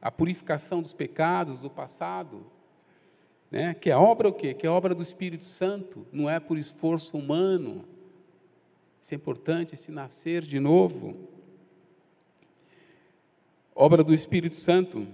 a 0.00 0.10
purificação 0.12 0.80
dos 0.80 0.92
pecados 0.92 1.58
do 1.58 1.68
passado, 1.68 2.46
né? 3.50 3.74
Que 3.74 3.90
é 3.90 3.96
obra 3.96 4.28
o 4.28 4.32
quê? 4.32 4.54
Que 4.54 4.66
é 4.66 4.70
obra 4.70 4.94
do 4.94 5.02
Espírito 5.02 5.44
Santo, 5.44 6.06
não 6.12 6.28
é 6.28 6.40
por 6.40 6.58
esforço 6.58 7.16
humano. 7.16 7.84
Isso 9.00 9.14
é 9.14 9.16
importante, 9.16 9.74
esse 9.74 9.92
nascer 9.92 10.42
de 10.42 10.58
novo 10.58 11.36
obra 13.76 14.02
do 14.02 14.14
Espírito 14.14 14.54
Santo. 14.54 15.06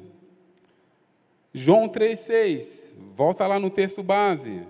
João 1.53 1.89
3,6, 1.89 2.95
volta 3.17 3.47
lá 3.47 3.59
no 3.59 3.69
texto 3.69 4.03
base, 4.03 4.63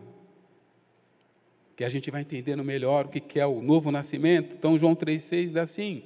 que 1.76 1.84
a 1.84 1.88
gente 1.88 2.10
vai 2.10 2.22
entendendo 2.22 2.64
melhor 2.64 3.04
o 3.04 3.08
que 3.08 3.38
é 3.38 3.46
o 3.46 3.60
novo 3.60 3.92
nascimento. 3.92 4.56
Então, 4.56 4.78
João 4.78 4.96
3,6 4.96 5.42
diz 5.42 5.56
assim: 5.56 6.04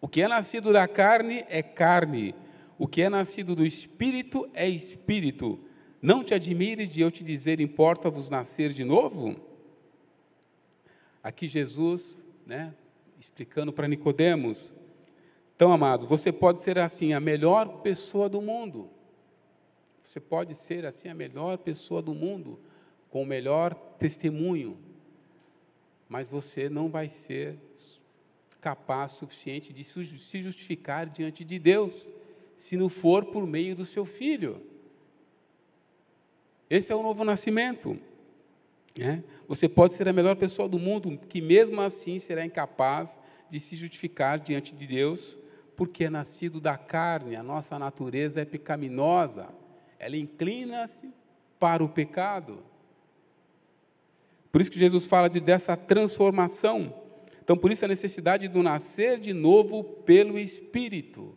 O 0.00 0.08
que 0.08 0.20
é 0.20 0.28
nascido 0.28 0.72
da 0.72 0.88
carne 0.88 1.44
é 1.48 1.62
carne, 1.62 2.34
o 2.76 2.86
que 2.86 3.00
é 3.00 3.08
nascido 3.08 3.54
do 3.54 3.64
espírito 3.64 4.48
é 4.52 4.68
espírito. 4.68 5.60
Não 6.00 6.22
te 6.22 6.34
admire 6.34 6.86
de 6.86 7.00
eu 7.00 7.10
te 7.10 7.24
dizer, 7.24 7.60
importa-vos 7.60 8.30
nascer 8.30 8.72
de 8.72 8.84
novo? 8.84 9.36
Aqui 11.22 11.48
Jesus, 11.48 12.16
né, 12.46 12.74
explicando 13.18 13.72
para 13.72 13.88
Nicodemos, 13.88 14.74
então, 15.58 15.72
amados, 15.72 16.06
você 16.06 16.30
pode 16.30 16.60
ser 16.60 16.78
assim 16.78 17.12
a 17.12 17.18
melhor 17.18 17.82
pessoa 17.82 18.28
do 18.28 18.40
mundo. 18.40 18.88
Você 20.00 20.20
pode 20.20 20.54
ser 20.54 20.86
assim 20.86 21.08
a 21.08 21.14
melhor 21.14 21.58
pessoa 21.58 22.00
do 22.00 22.14
mundo, 22.14 22.60
com 23.10 23.22
o 23.22 23.26
melhor 23.26 23.74
testemunho, 23.74 24.78
mas 26.08 26.30
você 26.30 26.68
não 26.68 26.88
vai 26.88 27.08
ser 27.08 27.58
capaz 28.60 29.10
suficiente 29.10 29.72
de 29.72 29.82
se 29.82 30.40
justificar 30.40 31.08
diante 31.08 31.44
de 31.44 31.58
Deus, 31.58 32.08
se 32.54 32.76
não 32.76 32.88
for 32.88 33.24
por 33.24 33.44
meio 33.44 33.74
do 33.74 33.84
seu 33.84 34.04
filho. 34.04 34.62
Esse 36.70 36.92
é 36.92 36.96
o 36.96 37.02
novo 37.02 37.24
nascimento. 37.24 37.98
Né? 38.96 39.22
Você 39.46 39.68
pode 39.68 39.94
ser 39.94 40.08
a 40.08 40.12
melhor 40.12 40.36
pessoa 40.36 40.68
do 40.68 40.78
mundo, 40.78 41.18
que 41.28 41.40
mesmo 41.40 41.80
assim 41.80 42.18
será 42.18 42.44
incapaz 42.44 43.20
de 43.48 43.58
se 43.58 43.76
justificar 43.76 44.38
diante 44.38 44.74
de 44.74 44.86
Deus, 44.86 45.38
porque 45.76 46.04
é 46.04 46.10
nascido 46.10 46.60
da 46.60 46.76
carne, 46.76 47.36
a 47.36 47.42
nossa 47.42 47.78
natureza 47.78 48.40
é 48.40 48.44
pecaminosa, 48.44 49.48
ela 49.98 50.16
inclina-se 50.16 51.08
para 51.58 51.82
o 51.82 51.88
pecado. 51.88 52.62
Por 54.50 54.60
isso 54.60 54.70
que 54.70 54.78
Jesus 54.78 55.06
fala 55.06 55.28
de 55.28 55.40
dessa 55.40 55.76
transformação. 55.76 56.94
Então, 57.42 57.56
por 57.56 57.70
isso 57.70 57.84
a 57.84 57.88
necessidade 57.88 58.48
do 58.48 58.62
nascer 58.62 59.18
de 59.18 59.32
novo 59.32 59.84
pelo 59.84 60.38
Espírito. 60.38 61.36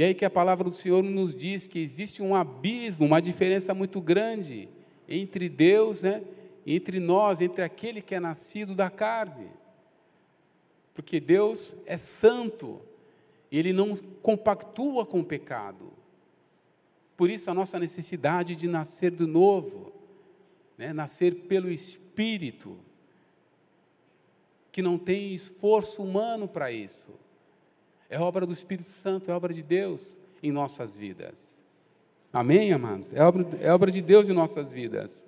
E 0.00 0.02
aí 0.02 0.14
que 0.14 0.24
a 0.24 0.30
palavra 0.30 0.64
do 0.64 0.74
Senhor 0.74 1.02
nos 1.02 1.34
diz 1.34 1.66
que 1.66 1.78
existe 1.78 2.22
um 2.22 2.34
abismo, 2.34 3.04
uma 3.04 3.20
diferença 3.20 3.74
muito 3.74 4.00
grande 4.00 4.66
entre 5.06 5.46
Deus, 5.46 6.00
né, 6.00 6.24
entre 6.66 6.98
nós, 6.98 7.42
entre 7.42 7.60
aquele 7.60 8.00
que 8.00 8.14
é 8.14 8.18
nascido 8.18 8.74
da 8.74 8.88
carne. 8.88 9.48
Porque 10.94 11.20
Deus 11.20 11.74
é 11.84 11.98
santo, 11.98 12.80
ele 13.52 13.74
não 13.74 13.94
compactua 14.22 15.04
com 15.04 15.20
o 15.20 15.24
pecado. 15.24 15.92
Por 17.14 17.28
isso 17.28 17.50
a 17.50 17.54
nossa 17.54 17.78
necessidade 17.78 18.56
de 18.56 18.66
nascer 18.66 19.10
de 19.10 19.26
novo, 19.26 19.92
né? 20.78 20.94
nascer 20.94 21.42
pelo 21.42 21.70
Espírito, 21.70 22.78
que 24.72 24.80
não 24.80 24.96
tem 24.96 25.34
esforço 25.34 26.02
humano 26.02 26.48
para 26.48 26.72
isso. 26.72 27.12
É 28.10 28.18
obra 28.18 28.44
do 28.44 28.52
Espírito 28.52 28.88
Santo, 28.88 29.30
é 29.30 29.34
obra 29.34 29.54
de 29.54 29.62
Deus 29.62 30.20
em 30.42 30.50
nossas 30.50 30.98
vidas. 30.98 31.64
Amém, 32.32 32.72
amados? 32.72 33.12
É 33.14 33.22
obra, 33.22 33.46
é 33.60 33.72
obra 33.72 33.90
de 33.92 34.02
Deus 34.02 34.28
em 34.28 34.32
nossas 34.32 34.72
vidas. 34.72 35.24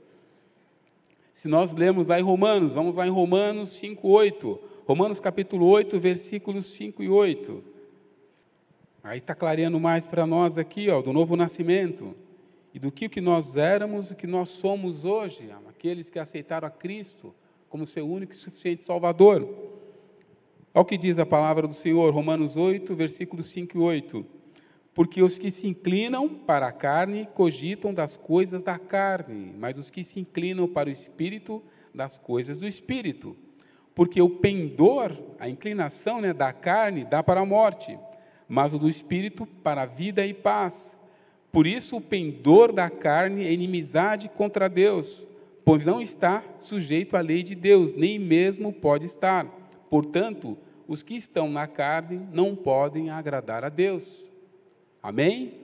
Se 1.33 1.47
nós 1.47 1.73
lemos 1.73 2.09
lá 2.09 2.18
em 2.18 2.23
Romanos, 2.23 2.73
vamos 2.73 2.97
lá 2.97 3.07
em 3.07 3.11
Romanos 3.11 3.68
5, 3.71 4.07
8. 4.07 4.59
Romanos 4.85 5.21
capítulo 5.21 5.66
8, 5.66 5.99
versículos 6.01 6.66
5 6.66 7.05
e 7.05 7.09
8. 7.09 7.62
Aí 9.05 9.18
está 9.18 9.35
clareando 9.35 9.79
mais 9.79 10.07
para 10.07 10.27
nós 10.27 10.59
aqui, 10.59 10.90
ó, 10.90 11.01
do 11.01 11.12
novo 11.12 11.37
nascimento. 11.37 12.16
E 12.75 12.81
do 12.81 12.90
que, 12.90 13.09
que 13.09 13.21
nós 13.21 13.57
éramos, 13.57 14.11
o 14.11 14.16
que 14.16 14.27
nós 14.27 14.49
somos 14.49 15.05
hoje, 15.05 15.51
aqueles 15.68 16.11
que 16.11 16.18
aceitaram 16.18 16.66
a 16.66 16.71
Cristo 16.71 17.33
como 17.68 17.87
seu 17.87 18.09
único 18.09 18.33
e 18.33 18.37
suficiente 18.37 18.83
Salvador. 18.83 19.49
Olha 20.75 20.83
o 20.83 20.85
que 20.85 20.97
diz 20.97 21.19
a 21.19 21.27
palavra 21.27 21.67
do 21.67 21.75
Senhor, 21.75 22.13
Romanos 22.13 22.57
8, 22.57 22.95
versículos 22.95 23.47
5 23.47 23.77
e 23.77 23.81
8. 23.81 24.27
Porque 24.95 25.23
os 25.23 25.39
que 25.39 25.51
se 25.51 25.67
inclinam 25.67 26.29
para 26.29 26.69
a 26.69 26.73
carne 26.73 27.29
cogitam 27.35 27.93
das 27.93 28.17
coisas 28.17 28.63
da 28.63 28.79
carne, 28.79 29.55
mas 29.59 29.79
os 29.79 29.91
que 29.91 30.05
se 30.05 30.21
inclinam 30.21 30.69
para 30.69 30.89
o 30.89 30.93
espírito, 30.93 31.63
das 31.95 32.19
coisas 32.19 32.59
do 32.59 32.67
espírito. 32.67 33.37
Porque 33.95 34.21
o 34.21 34.31
pendor, 34.31 35.13
a 35.39 35.49
inclinação 35.49 36.21
né, 36.21 36.33
da 36.33 36.53
carne, 36.53 37.05
dá 37.05 37.23
para 37.23 37.41
a 37.41 37.47
morte 37.47 37.99
mas 38.53 38.75
o 38.75 38.79
do 38.79 38.87
espírito 38.87 39.47
para 39.47 39.81
a 39.81 39.87
vida 39.87 40.27
e 40.27 40.35
paz. 40.35 40.99
Por 41.51 41.67
isso, 41.67 41.97
o 41.97 42.03
pendor 42.03 42.71
da 42.71 42.91
carne 42.91 43.47
é 43.47 43.51
inimizade 43.51 44.29
contra 44.29 44.69
Deus, 44.69 45.27
pois 45.65 45.87
não 45.87 46.03
está 46.03 46.45
sujeito 46.59 47.17
à 47.17 47.21
lei 47.21 47.43
de 47.43 47.55
Deus, 47.55 47.95
nem 47.95 48.19
mesmo 48.19 48.71
pode 48.71 49.07
estar. 49.07 49.47
Portanto, 49.93 50.57
os 50.89 51.03
que 51.03 51.15
estão 51.15 51.51
na 51.51 51.67
carne 51.67 52.27
não 52.33 52.57
podem 52.57 53.11
agradar 53.11 53.63
a 53.63 53.69
Deus. 53.69 54.33
Amém? 55.03 55.61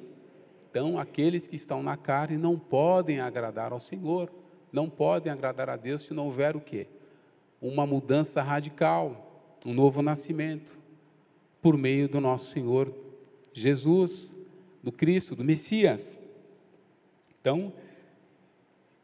Então, 0.68 0.98
aqueles 0.98 1.48
que 1.48 1.56
estão 1.56 1.82
na 1.82 1.96
carne 1.96 2.36
não 2.36 2.58
podem 2.58 3.20
agradar 3.20 3.72
ao 3.72 3.80
Senhor, 3.80 4.30
não 4.70 4.86
podem 4.90 5.32
agradar 5.32 5.70
a 5.70 5.76
Deus 5.76 6.02
se 6.02 6.12
não 6.12 6.26
houver 6.26 6.54
o 6.54 6.60
quê? 6.60 6.88
Uma 7.58 7.86
mudança 7.86 8.42
radical, 8.42 9.56
um 9.64 9.72
novo 9.72 10.02
nascimento 10.02 10.78
por 11.62 11.78
meio 11.78 12.06
do 12.06 12.20
nosso 12.20 12.52
Senhor 12.52 12.94
Jesus, 13.54 14.36
do 14.82 14.92
Cristo, 14.92 15.34
do 15.34 15.42
Messias. 15.42 16.20
Então, 17.40 17.72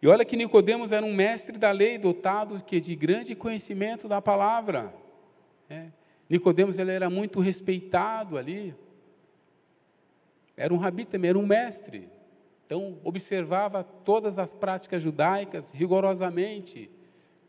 e 0.03 0.07
olha 0.07 0.23
que 0.23 0.37
Nicodemos 0.37 0.93
era 0.93 1.07
um 1.07 1.15
mestre 1.15 1.57
da 1.57 1.71
lei, 1.71 1.97
dotado 1.97 2.63
que 2.63 2.79
de 2.79 2.95
grande 2.95 3.35
conhecimento 3.35 4.07
da 4.07 4.21
palavra. 4.21 5.03
É, 5.69 5.89
Nicodemos 6.29 6.79
ele 6.79 6.91
era 6.91 7.11
muito 7.11 7.41
respeitado 7.41 8.37
ali. 8.37 8.75
Era 10.57 10.73
um 10.73 10.77
rabi 10.77 11.05
também, 11.05 11.31
era 11.31 11.39
um 11.39 11.47
mestre. 11.47 12.09
Então, 12.67 12.99
observava 13.05 13.85
todas 13.85 14.39
as 14.39 14.55
práticas 14.55 15.03
judaicas 15.03 15.73
rigorosamente. 15.73 16.91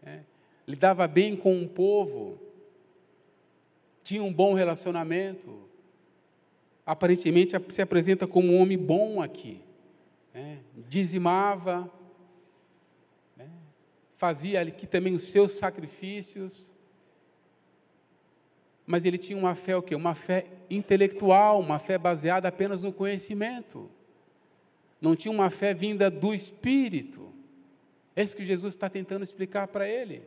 Né? 0.02 0.26
Lidava 0.68 1.08
bem 1.08 1.36
com 1.36 1.62
o 1.64 1.70
povo. 1.70 2.40
Tinha 4.04 4.24
um 4.24 4.34
bom 4.34 4.54
relacionamento. 4.54 5.64
Aparentemente 6.86 7.56
se 7.70 7.82
apresenta 7.82 8.28
como 8.28 8.52
um 8.52 8.62
homem 8.62 8.78
bom 8.78 9.22
aqui. 9.22 9.62
Né? 10.34 10.60
Dizimava, 10.90 11.90
né? 13.38 13.50
fazia 14.18 14.62
aqui 14.62 14.86
também 14.86 15.14
os 15.14 15.24
seus 15.24 15.52
sacrifícios 15.52 16.75
mas 18.86 19.06
ele 19.06 19.18
tinha 19.18 19.38
uma 19.38 19.56
fé 19.56 19.76
o 19.76 19.82
quê? 19.82 19.96
Uma 19.96 20.14
fé 20.14 20.46
intelectual, 20.70 21.60
uma 21.60 21.80
fé 21.80 21.98
baseada 21.98 22.48
apenas 22.48 22.84
no 22.84 22.94
conhecimento. 22.94 23.90
Não 25.02 25.16
tinha 25.16 25.32
uma 25.32 25.50
fé 25.50 25.74
vinda 25.74 26.10
do 26.10 26.34
Espírito. 26.34 27.34
É 28.16 28.24
isso 28.24 28.36
que 28.36 28.46
Jesus 28.46 28.74
está 28.74 28.90
tentando 28.90 29.24
explicar 29.24 29.68
para 29.68 29.88
ele. 29.88 30.24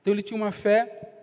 Então 0.00 0.12
ele 0.12 0.22
tinha 0.22 0.36
uma 0.36 0.52
fé 0.52 1.14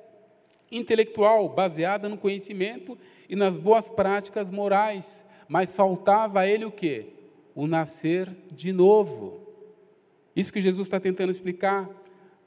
intelectual, 0.72 1.48
baseada 1.48 2.10
no 2.10 2.18
conhecimento 2.18 2.98
e 3.30 3.36
nas 3.36 3.56
boas 3.56 3.90
práticas 3.90 4.50
morais, 4.50 5.26
mas 5.48 5.76
faltava 5.76 6.42
a 6.42 6.48
ele 6.48 6.66
o 6.66 6.72
quê? 6.72 7.08
O 7.54 7.68
nascer 7.68 8.36
de 8.52 8.72
novo. 8.72 9.42
Isso 10.36 10.52
que 10.52 10.60
Jesus 10.60 10.88
está 10.88 11.00
tentando 11.00 11.32
explicar, 11.32 11.90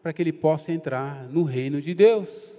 para 0.02 0.12
que 0.12 0.22
ele 0.22 0.32
possa 0.32 0.72
entrar 0.72 1.28
no 1.28 1.42
reino 1.42 1.80
de 1.80 1.94
Deus. 1.94 2.57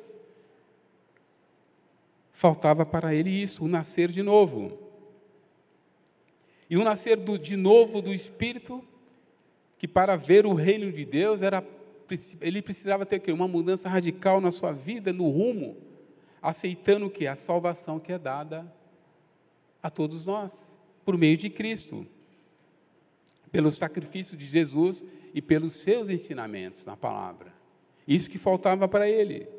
Faltava 2.40 2.86
para 2.86 3.14
ele 3.14 3.30
isso, 3.30 3.66
o 3.66 3.68
nascer 3.68 4.08
de 4.10 4.24
novo. 4.24 4.80
E 6.70 6.78
o 6.78 6.86
nascer 6.86 7.18
do, 7.18 7.38
de 7.38 7.58
novo 7.58 8.02
do 8.02 8.14
Espírito, 8.14 8.82
que 9.78 9.86
para 9.86 10.16
ver 10.16 10.46
o 10.46 10.54
reino 10.54 10.90
de 10.90 11.04
Deus, 11.04 11.42
era, 11.42 11.62
ele 12.40 12.62
precisava 12.62 13.06
ter 13.06 13.30
uma 13.34 13.46
mudança 13.46 13.90
radical 13.90 14.40
na 14.40 14.52
sua 14.52 14.72
vida, 14.72 15.12
no 15.12 15.28
rumo, 15.28 15.76
aceitando 16.42 17.10
que? 17.10 17.28
A 17.28 17.36
salvação 17.36 18.00
que 18.00 18.14
é 18.14 18.18
dada 18.18 18.74
a 19.84 19.90
todos 19.90 20.26
nós, 20.26 20.80
por 21.04 21.18
meio 21.18 21.36
de 21.36 21.50
Cristo, 21.50 22.08
pelo 23.52 23.70
sacrifício 23.70 24.38
de 24.38 24.46
Jesus 24.46 25.04
e 25.34 25.42
pelos 25.42 25.74
seus 25.74 26.08
ensinamentos 26.08 26.86
na 26.86 26.96
palavra. 26.96 27.52
Isso 28.08 28.30
que 28.30 28.38
faltava 28.38 28.88
para 28.88 29.10
ele. 29.10 29.59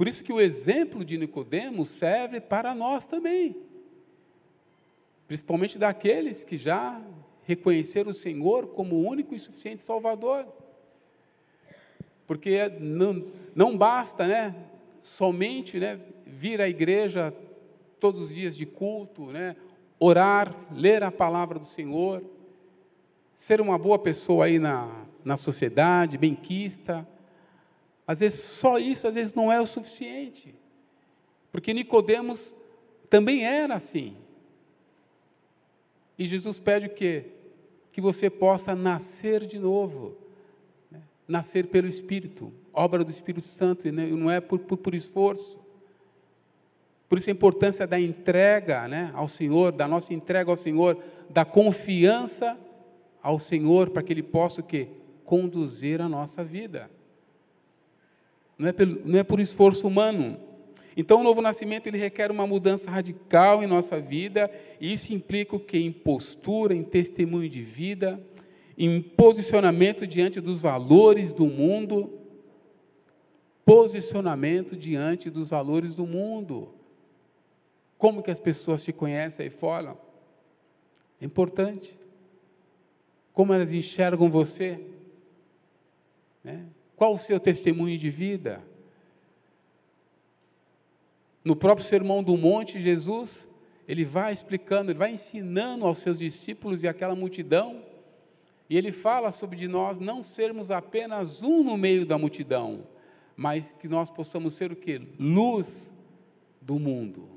Por 0.00 0.08
isso 0.08 0.24
que 0.24 0.32
o 0.32 0.40
exemplo 0.40 1.04
de 1.04 1.18
Nicodemos 1.18 1.90
serve 1.90 2.40
para 2.40 2.74
nós 2.74 3.06
também. 3.06 3.54
Principalmente 5.28 5.78
daqueles 5.78 6.42
que 6.42 6.56
já 6.56 6.98
reconheceram 7.42 8.10
o 8.10 8.14
Senhor 8.14 8.68
como 8.68 8.96
o 8.96 9.06
único 9.06 9.34
e 9.34 9.38
suficiente 9.38 9.82
Salvador. 9.82 10.46
Porque 12.26 12.70
não, 12.80 13.26
não 13.54 13.76
basta, 13.76 14.26
né, 14.26 14.56
somente, 15.02 15.78
né, 15.78 16.00
vir 16.24 16.62
à 16.62 16.66
igreja 16.66 17.34
todos 18.00 18.22
os 18.22 18.34
dias 18.34 18.56
de 18.56 18.64
culto, 18.64 19.26
né, 19.26 19.54
orar, 19.98 20.56
ler 20.74 21.02
a 21.02 21.12
palavra 21.12 21.58
do 21.58 21.66
Senhor, 21.66 22.24
ser 23.34 23.60
uma 23.60 23.76
boa 23.76 23.98
pessoa 23.98 24.46
aí 24.46 24.58
na, 24.58 25.04
na 25.22 25.36
sociedade, 25.36 26.16
benquista, 26.16 27.06
às 28.10 28.18
vezes 28.18 28.40
só 28.40 28.76
isso 28.76 29.06
às 29.06 29.14
vezes 29.14 29.34
não 29.34 29.52
é 29.52 29.60
o 29.60 29.66
suficiente. 29.66 30.52
Porque 31.52 31.72
Nicodemos 31.72 32.52
também 33.08 33.44
era 33.44 33.76
assim. 33.76 34.16
E 36.18 36.24
Jesus 36.24 36.58
pede 36.58 36.86
o 36.86 36.90
quê? 36.90 37.26
Que 37.92 38.00
você 38.00 38.28
possa 38.28 38.74
nascer 38.74 39.46
de 39.46 39.60
novo. 39.60 40.18
Né? 40.90 41.00
Nascer 41.28 41.68
pelo 41.68 41.86
Espírito, 41.86 42.52
obra 42.72 43.04
do 43.04 43.12
Espírito 43.12 43.46
Santo, 43.46 43.86
e 43.86 43.92
não 43.92 44.28
é 44.28 44.40
por, 44.40 44.58
por, 44.58 44.78
por 44.78 44.92
esforço. 44.92 45.56
Por 47.08 47.16
isso 47.16 47.30
a 47.30 47.32
importância 47.32 47.86
da 47.86 48.00
entrega 48.00 48.88
né, 48.88 49.12
ao 49.14 49.28
Senhor, 49.28 49.70
da 49.70 49.86
nossa 49.86 50.12
entrega 50.12 50.50
ao 50.50 50.56
Senhor, 50.56 51.00
da 51.28 51.44
confiança 51.44 52.58
ao 53.22 53.38
Senhor, 53.38 53.90
para 53.90 54.02
que 54.02 54.12
Ele 54.12 54.24
possa 54.24 54.62
o 54.62 54.64
quê? 54.64 54.88
Conduzir 55.24 56.00
a 56.00 56.08
nossa 56.08 56.42
vida 56.42 56.90
não 58.60 58.68
é, 58.68 58.72
pelo, 58.72 59.00
não 59.06 59.18
é 59.18 59.22
por 59.22 59.40
esforço 59.40 59.88
humano. 59.88 60.38
Então, 60.94 61.20
o 61.20 61.24
novo 61.24 61.40
nascimento 61.40 61.86
ele 61.86 61.96
requer 61.96 62.30
uma 62.30 62.46
mudança 62.46 62.90
radical 62.90 63.62
em 63.62 63.66
nossa 63.66 63.98
vida, 63.98 64.50
e 64.78 64.92
isso 64.92 65.14
implica 65.14 65.56
o 65.56 65.60
que? 65.60 65.78
Em 65.78 65.90
postura, 65.90 66.74
em 66.74 66.82
testemunho 66.82 67.48
de 67.48 67.62
vida, 67.62 68.20
em 68.76 69.00
posicionamento 69.00 70.06
diante 70.06 70.42
dos 70.42 70.60
valores 70.60 71.32
do 71.32 71.46
mundo. 71.46 72.18
Posicionamento 73.64 74.76
diante 74.76 75.30
dos 75.30 75.48
valores 75.48 75.94
do 75.94 76.06
mundo. 76.06 76.74
Como 77.96 78.22
que 78.22 78.30
as 78.30 78.40
pessoas 78.40 78.84
te 78.84 78.92
conhecem 78.92 79.44
aí 79.44 79.50
fora? 79.50 79.96
É 81.18 81.24
importante. 81.24 81.98
Como 83.32 83.54
elas 83.54 83.72
enxergam 83.72 84.28
você? 84.28 84.78
Né? 86.44 86.66
Qual 87.00 87.14
o 87.14 87.18
seu 87.18 87.40
testemunho 87.40 87.96
de 87.96 88.10
vida? 88.10 88.62
No 91.42 91.56
próprio 91.56 91.86
Sermão 91.86 92.22
do 92.22 92.36
Monte, 92.36 92.78
Jesus, 92.78 93.48
ele 93.88 94.04
vai 94.04 94.34
explicando, 94.34 94.90
ele 94.90 94.98
vai 94.98 95.10
ensinando 95.10 95.86
aos 95.86 95.96
seus 95.96 96.18
discípulos 96.18 96.82
e 96.82 96.88
àquela 96.88 97.14
multidão, 97.14 97.82
e 98.68 98.76
ele 98.76 98.92
fala 98.92 99.30
sobre 99.30 99.56
de 99.56 99.66
nós 99.66 99.98
não 99.98 100.22
sermos 100.22 100.70
apenas 100.70 101.42
um 101.42 101.64
no 101.64 101.74
meio 101.78 102.04
da 102.04 102.18
multidão, 102.18 102.86
mas 103.34 103.72
que 103.72 103.88
nós 103.88 104.10
possamos 104.10 104.52
ser 104.52 104.70
o 104.70 104.76
que? 104.76 105.00
Luz 105.18 105.96
do 106.60 106.78
mundo. 106.78 107.30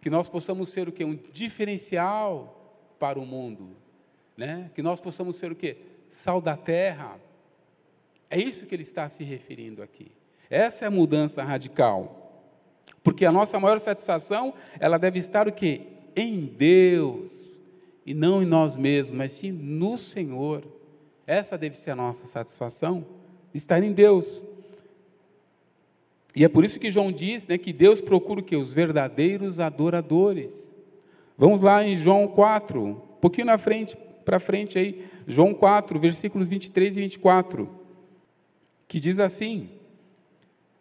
Que 0.00 0.10
nós 0.10 0.28
possamos 0.28 0.70
ser 0.70 0.88
o 0.88 0.92
que? 0.92 1.04
Um 1.04 1.16
diferencial 1.32 2.76
para 2.98 3.20
o 3.20 3.24
mundo. 3.24 3.68
Né? 4.36 4.68
Que 4.74 4.82
nós 4.82 4.98
possamos 4.98 5.36
ser 5.36 5.52
o 5.52 5.54
que? 5.54 5.76
Sal 6.08 6.40
da 6.40 6.56
terra, 6.56 7.20
é 8.30 8.40
isso 8.40 8.66
que 8.66 8.74
ele 8.74 8.82
está 8.82 9.08
se 9.08 9.22
referindo 9.22 9.82
aqui. 9.82 10.10
Essa 10.50 10.84
é 10.84 10.88
a 10.88 10.90
mudança 10.90 11.42
radical. 11.42 12.20
Porque 13.02 13.24
a 13.24 13.32
nossa 13.32 13.58
maior 13.58 13.78
satisfação, 13.78 14.54
ela 14.78 14.98
deve 14.98 15.18
estar 15.18 15.48
o 15.48 15.52
quê? 15.52 15.82
Em 16.14 16.40
Deus. 16.40 17.58
E 18.04 18.12
não 18.14 18.42
em 18.42 18.46
nós 18.46 18.76
mesmos, 18.76 19.16
mas 19.16 19.32
sim 19.32 19.52
no 19.52 19.96
Senhor. 19.98 20.64
Essa 21.26 21.56
deve 21.56 21.76
ser 21.76 21.92
a 21.92 21.96
nossa 21.96 22.26
satisfação, 22.26 23.06
estar 23.54 23.82
em 23.82 23.92
Deus. 23.92 24.44
E 26.36 26.44
é 26.44 26.48
por 26.48 26.64
isso 26.64 26.78
que 26.78 26.90
João 26.90 27.10
diz 27.10 27.46
né, 27.46 27.56
que 27.56 27.72
Deus 27.72 28.00
procura 28.00 28.40
o 28.40 28.42
quê? 28.42 28.56
Os 28.56 28.74
verdadeiros 28.74 29.60
adoradores. 29.60 30.74
Vamos 31.38 31.62
lá 31.62 31.82
em 31.82 31.94
João 31.94 32.28
4, 32.28 32.84
um 32.84 32.94
pouquinho 33.20 33.46
na 33.46 33.56
frente, 33.56 33.96
para 34.24 34.38
frente 34.38 34.78
aí, 34.78 35.04
João 35.26 35.54
4, 35.54 35.98
versículos 35.98 36.46
23 36.46 36.96
e 36.96 37.00
24 37.00 37.83
que 38.88 39.00
diz 39.00 39.18
assim: 39.18 39.68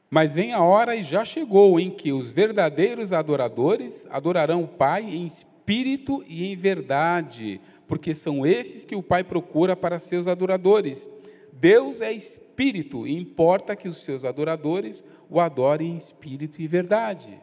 Mas 0.09 0.35
vem 0.35 0.53
a 0.53 0.61
hora 0.61 0.95
e 0.95 1.03
já 1.03 1.23
chegou 1.23 1.79
em 1.79 1.89
que 1.89 2.11
os 2.11 2.31
verdadeiros 2.31 3.13
adoradores 3.13 4.07
adorarão 4.09 4.63
o 4.63 4.67
Pai 4.67 5.03
em 5.03 5.25
espírito 5.25 6.23
e 6.27 6.45
em 6.51 6.55
verdade, 6.55 7.59
porque 7.87 8.13
são 8.13 8.45
esses 8.45 8.85
que 8.85 8.95
o 8.95 9.03
Pai 9.03 9.23
procura 9.23 9.75
para 9.75 9.99
seus 9.99 10.27
adoradores. 10.27 11.09
Deus 11.51 12.01
é 12.01 12.11
espírito 12.11 13.07
e 13.07 13.17
importa 13.17 13.75
que 13.75 13.87
os 13.87 13.97
seus 13.97 14.25
adoradores 14.25 15.03
o 15.29 15.39
adorem 15.39 15.91
em 15.91 15.97
espírito 15.97 16.61
e 16.61 16.67
verdade. 16.67 17.39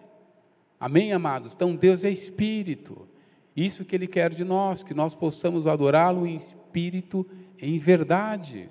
Amém, 0.78 1.12
amados? 1.12 1.54
Então 1.54 1.76
Deus 1.76 2.04
é 2.04 2.10
espírito. 2.10 3.08
Isso 3.56 3.84
que 3.84 3.94
ele 3.94 4.06
quer 4.06 4.32
de 4.32 4.44
nós, 4.44 4.82
que 4.82 4.94
nós 4.94 5.14
possamos 5.14 5.66
adorá-lo 5.66 6.26
em 6.26 6.34
espírito 6.34 7.26
e 7.60 7.74
em 7.74 7.78
verdade. 7.78 8.70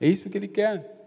É 0.00 0.08
isso 0.08 0.28
que 0.30 0.38
ele 0.38 0.48
quer. 0.48 0.99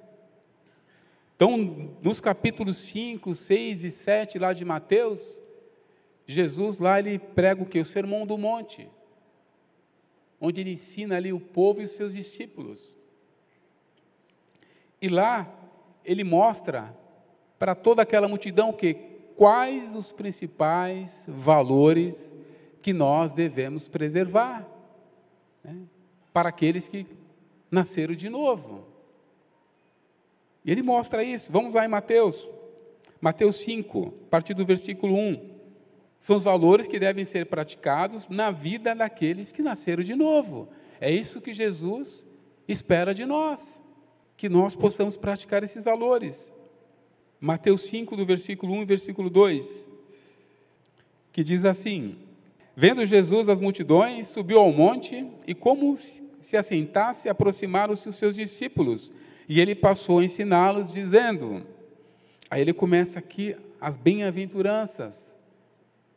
Então, 1.35 1.57
nos 2.01 2.19
capítulos 2.19 2.77
5, 2.77 3.33
6 3.33 3.83
e 3.83 3.91
7 3.91 4.39
lá 4.39 4.53
de 4.53 4.63
Mateus, 4.63 5.43
Jesus 6.25 6.77
lá 6.77 6.99
ele 6.99 7.17
prega 7.17 7.63
o 7.63 7.65
que? 7.65 7.79
O 7.79 7.85
sermão 7.85 8.25
do 8.25 8.37
monte, 8.37 8.87
onde 10.39 10.61
ele 10.61 10.71
ensina 10.71 11.17
ali 11.17 11.33
o 11.33 11.39
povo 11.39 11.81
e 11.81 11.85
os 11.85 11.91
seus 11.91 12.13
discípulos. 12.13 12.95
E 15.01 15.09
lá 15.09 15.51
ele 16.05 16.23
mostra 16.23 16.95
para 17.57 17.75
toda 17.75 18.01
aquela 18.01 18.27
multidão 18.27 18.71
que 18.71 18.93
quais 19.35 19.95
os 19.95 20.11
principais 20.11 21.25
valores 21.27 22.33
que 22.81 22.93
nós 22.93 23.33
devemos 23.33 23.87
preservar 23.87 24.67
né, 25.63 25.83
para 26.31 26.49
aqueles 26.49 26.87
que 26.87 27.05
nasceram 27.71 28.13
de 28.13 28.29
novo. 28.29 28.92
E 30.63 30.71
ele 30.71 30.81
mostra 30.81 31.23
isso. 31.23 31.51
Vamos 31.51 31.73
lá 31.73 31.85
em 31.85 31.89
Mateus. 31.89 32.51
Mateus 33.19 33.57
5, 33.57 34.13
a 34.27 34.29
partir 34.29 34.53
do 34.53 34.65
versículo 34.65 35.15
1. 35.15 35.53
São 36.19 36.37
os 36.37 36.43
valores 36.43 36.87
que 36.87 36.99
devem 36.99 37.23
ser 37.23 37.47
praticados 37.47 38.29
na 38.29 38.49
vida 38.49 38.95
daqueles 38.95 39.51
que 39.51 39.61
nasceram 39.61 40.03
de 40.03 40.15
novo. 40.15 40.69
É 40.99 41.11
isso 41.11 41.41
que 41.41 41.53
Jesus 41.53 42.25
espera 42.67 43.13
de 43.13 43.25
nós, 43.25 43.81
que 44.37 44.47
nós 44.47 44.75
possamos 44.75 45.17
praticar 45.17 45.63
esses 45.63 45.83
valores. 45.83 46.53
Mateus 47.39 47.81
5, 47.81 48.15
do 48.15 48.25
versículo 48.25 48.73
1 48.73 48.81
e 48.83 48.85
versículo 48.85 49.29
2, 49.29 49.89
que 51.31 51.43
diz 51.43 51.65
assim: 51.65 52.17
Vendo 52.75 53.05
Jesus 53.05 53.49
as 53.49 53.59
multidões, 53.59 54.27
subiu 54.27 54.59
ao 54.59 54.71
monte 54.71 55.29
e, 55.45 55.53
como 55.53 55.97
se 55.97 56.55
assentasse, 56.55 57.27
aproximaram-se 57.27 58.07
os 58.07 58.15
seus 58.15 58.35
discípulos. 58.35 59.11
E 59.47 59.59
ele 59.59 59.75
passou 59.75 60.19
a 60.19 60.23
ensiná-los, 60.23 60.91
dizendo: 60.91 61.63
Aí 62.49 62.61
ele 62.61 62.73
começa 62.73 63.19
aqui 63.19 63.55
as 63.79 63.97
bem-aventuranças. 63.97 65.37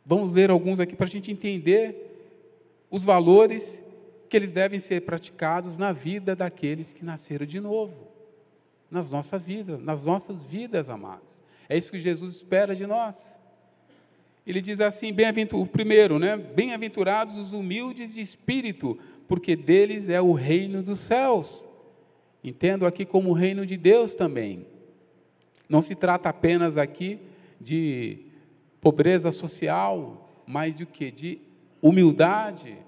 Vamos 0.05 0.33
ler 0.33 0.51
alguns 0.51 0.79
aqui 0.79 0.95
para 0.95 1.07
a 1.07 1.11
gente 1.11 1.31
entender 1.31 2.87
os 2.91 3.05
valores 3.05 3.83
que 4.29 4.37
eles 4.37 4.53
devem 4.53 4.79
ser 4.79 5.03
praticados 5.03 5.77
na 5.77 5.93
vida 5.93 6.37
daqueles 6.37 6.93
que 6.93 7.05
nasceram 7.05 7.47
de 7.47 7.61
novo 7.61 8.17
nas 8.91 9.11
nossas 9.11 9.43
vidas, 9.43 9.83
nas 9.83 10.07
nossas 10.07 10.47
vidas, 10.47 10.89
amados. 10.89 11.43
É 11.69 11.77
isso 11.77 11.91
que 11.91 11.99
Jesus 11.99 12.37
espera 12.37 12.75
de 12.75 12.87
nós. 12.87 13.39
Ele 14.47 14.61
diz 14.61 14.81
assim, 14.81 15.13
bem 15.13 15.27
o 15.53 15.67
primeiro, 15.67 16.19
né? 16.19 16.37
Bem-aventurados 16.37 17.37
os 17.37 17.53
humildes 17.53 18.15
de 18.15 18.21
espírito, 18.21 18.97
porque 19.27 19.57
deles 19.57 20.09
é 20.09 20.21
o 20.21 20.33
reino 20.33 20.83
dos 20.83 21.01
céus. 21.01 21.69
Entendo 22.47 22.87
aqui 22.87 23.05
como 23.05 23.31
o 23.31 23.33
reino 23.33 23.67
de 23.67 23.77
Deus 23.77 24.15
também. 24.15 24.65
Não 25.69 25.83
se 25.83 25.97
trata 25.97 26.29
apenas 26.29 26.79
aqui 26.79 27.19
de 27.61 28.21
pobreza 28.81 29.33
social, 29.33 30.45
mas 30.47 30.77
de 30.77 30.85
o 30.85 30.87
que? 30.87 31.11
De 31.11 31.41
humildade, 31.83 32.79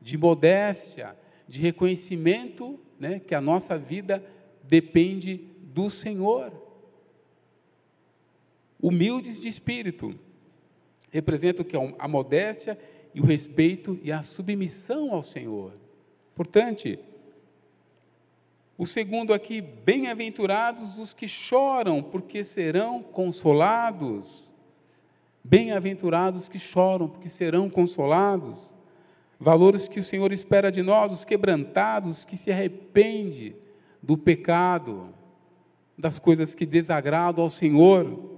de 0.00 0.16
modéstia, 0.16 1.14
de 1.46 1.60
reconhecimento, 1.60 2.80
né, 2.98 3.18
que 3.20 3.34
a 3.34 3.40
nossa 3.40 3.76
vida 3.76 4.24
depende 4.64 5.46
do 5.60 5.90
Senhor. 5.90 6.50
Humildes 8.80 9.38
de 9.38 9.46
espírito 9.46 10.18
representa 11.10 11.60
o 11.60 11.64
que 11.66 11.76
a 11.98 12.08
modéstia 12.08 12.78
e 13.14 13.20
o 13.20 13.26
respeito 13.26 14.00
e 14.02 14.10
a 14.10 14.22
submissão 14.22 15.12
ao 15.12 15.20
Senhor. 15.20 15.74
Portanto, 16.34 16.98
o 18.82 18.86
segundo 18.86 19.32
aqui, 19.32 19.60
bem-aventurados 19.60 20.98
os 20.98 21.14
que 21.14 21.28
choram, 21.28 22.02
porque 22.02 22.42
serão 22.42 23.00
consolados. 23.00 24.52
Bem-aventurados 25.44 26.40
os 26.40 26.48
que 26.48 26.58
choram, 26.58 27.08
porque 27.08 27.28
serão 27.28 27.70
consolados. 27.70 28.74
Valores 29.38 29.86
que 29.86 30.00
o 30.00 30.02
Senhor 30.02 30.32
espera 30.32 30.68
de 30.68 30.82
nós, 30.82 31.12
os 31.12 31.24
quebrantados, 31.24 32.24
que 32.24 32.36
se 32.36 32.50
arrependem 32.50 33.54
do 34.02 34.18
pecado, 34.18 35.14
das 35.96 36.18
coisas 36.18 36.52
que 36.52 36.66
desagradam 36.66 37.44
ao 37.44 37.50
Senhor. 37.50 38.36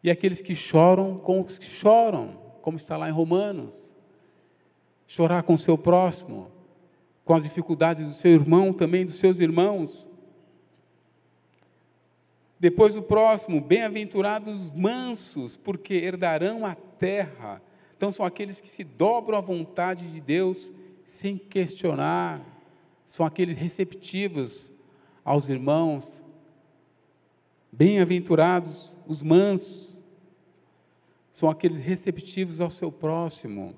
E 0.00 0.12
aqueles 0.12 0.40
que 0.40 0.54
choram 0.54 1.18
com 1.18 1.40
os 1.40 1.58
que 1.58 1.66
choram, 1.66 2.38
como 2.62 2.76
está 2.76 2.96
lá 2.96 3.08
em 3.08 3.12
Romanos. 3.12 3.96
Chorar 5.08 5.42
com 5.42 5.54
o 5.54 5.58
seu 5.58 5.76
próximo, 5.76 6.52
com 7.28 7.34
as 7.34 7.42
dificuldades 7.42 8.06
do 8.06 8.12
seu 8.12 8.32
irmão, 8.32 8.72
também 8.72 9.04
dos 9.04 9.16
seus 9.16 9.38
irmãos. 9.38 10.08
Depois 12.58 12.94
do 12.94 13.02
próximo, 13.02 13.60
bem-aventurados 13.60 14.70
mansos, 14.70 15.54
porque 15.54 15.92
herdarão 15.92 16.64
a 16.64 16.74
terra. 16.74 17.60
Então 17.94 18.10
são 18.10 18.24
aqueles 18.24 18.62
que 18.62 18.66
se 18.66 18.82
dobram 18.82 19.36
à 19.36 19.42
vontade 19.42 20.10
de 20.10 20.22
Deus 20.22 20.72
sem 21.04 21.36
questionar, 21.36 22.40
são 23.04 23.26
aqueles 23.26 23.58
receptivos 23.58 24.72
aos 25.22 25.50
irmãos. 25.50 26.24
Bem-aventurados 27.70 28.96
os 29.06 29.22
mansos, 29.22 30.02
são 31.30 31.50
aqueles 31.50 31.78
receptivos 31.78 32.62
ao 32.62 32.70
seu 32.70 32.90
próximo. 32.90 33.76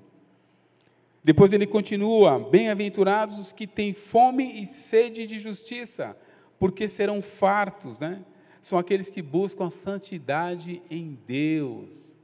Depois 1.23 1.53
ele 1.53 1.67
continua: 1.67 2.39
Bem-aventurados 2.39 3.37
os 3.37 3.51
que 3.51 3.67
têm 3.67 3.93
fome 3.93 4.61
e 4.61 4.65
sede 4.65 5.27
de 5.27 5.39
justiça, 5.39 6.17
porque 6.57 6.87
serão 6.89 7.21
fartos, 7.21 7.99
né? 7.99 8.25
São 8.61 8.77
aqueles 8.77 9.09
que 9.09 9.21
buscam 9.21 9.65
a 9.65 9.71
santidade 9.71 10.81
em 10.89 11.17
Deus, 11.27 12.17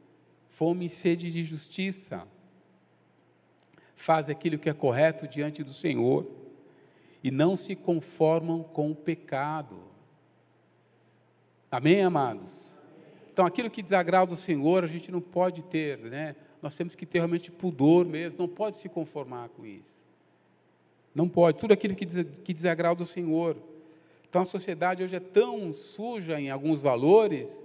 fome 0.49 0.85
e 0.85 0.89
sede 0.89 1.31
de 1.31 1.43
justiça. 1.43 2.27
Faz 3.95 4.29
aquilo 4.29 4.59
que 4.59 4.69
é 4.69 4.73
correto 4.73 5.27
diante 5.27 5.63
do 5.63 5.73
Senhor 5.73 6.29
e 7.23 7.31
não 7.31 7.57
se 7.57 7.75
conformam 7.75 8.61
com 8.61 8.91
o 8.91 8.95
pecado. 8.95 9.79
Amém, 11.71 12.03
amados? 12.03 12.79
Então, 13.33 13.45
aquilo 13.45 13.69
que 13.69 13.81
desagrada 13.81 14.33
o 14.33 14.37
Senhor, 14.37 14.83
a 14.83 14.87
gente 14.87 15.11
não 15.11 15.19
pode 15.19 15.63
ter, 15.63 15.97
né? 15.97 16.35
Nós 16.61 16.75
temos 16.75 16.95
que 16.95 17.05
ter 17.05 17.19
realmente 17.19 17.51
pudor 17.51 18.05
mesmo, 18.05 18.39
não 18.39 18.47
pode 18.47 18.77
se 18.77 18.89
conformar 18.89 19.49
com 19.49 19.65
isso. 19.65 20.05
Não 21.13 21.27
pode, 21.27 21.59
tudo 21.59 21.73
aquilo 21.73 21.95
que, 21.95 22.05
que 22.05 22.53
desagrada 22.53 23.01
o 23.01 23.05
Senhor. 23.05 23.57
Então, 24.29 24.41
a 24.41 24.45
sociedade 24.45 25.03
hoje 25.03 25.15
é 25.15 25.19
tão 25.19 25.71
suja 25.71 26.39
em 26.39 26.49
alguns 26.49 26.81
valores, 26.81 27.63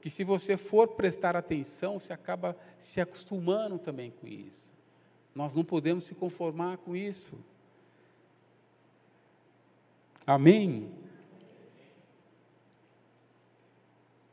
que 0.00 0.10
se 0.10 0.24
você 0.24 0.56
for 0.56 0.88
prestar 0.88 1.36
atenção, 1.36 1.98
você 1.98 2.12
acaba 2.12 2.56
se 2.78 3.00
acostumando 3.00 3.78
também 3.78 4.12
com 4.20 4.26
isso. 4.26 4.72
Nós 5.34 5.54
não 5.54 5.64
podemos 5.64 6.04
se 6.04 6.14
conformar 6.14 6.76
com 6.78 6.94
isso. 6.94 7.38
Amém? 10.26 10.90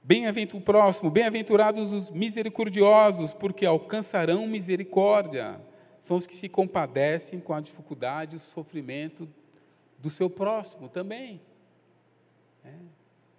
Bem-aventurado 0.10 0.66
próximo, 0.66 1.12
bem-aventurados 1.12 1.92
os 1.92 2.10
misericordiosos, 2.10 3.32
porque 3.32 3.64
alcançarão 3.64 4.48
misericórdia. 4.48 5.62
São 6.00 6.18
os 6.18 6.26
que 6.26 6.34
se 6.34 6.50
compadecem 6.50 7.40
com 7.40 7.54
a 7.54 7.62
dificuldade 7.62 8.36
e 8.36 8.38
o 8.38 8.40
sofrimento 8.40 9.30
do 10.00 10.10
seu 10.10 10.28
próximo 10.28 10.90
também. 10.90 11.40
É. 12.66 12.72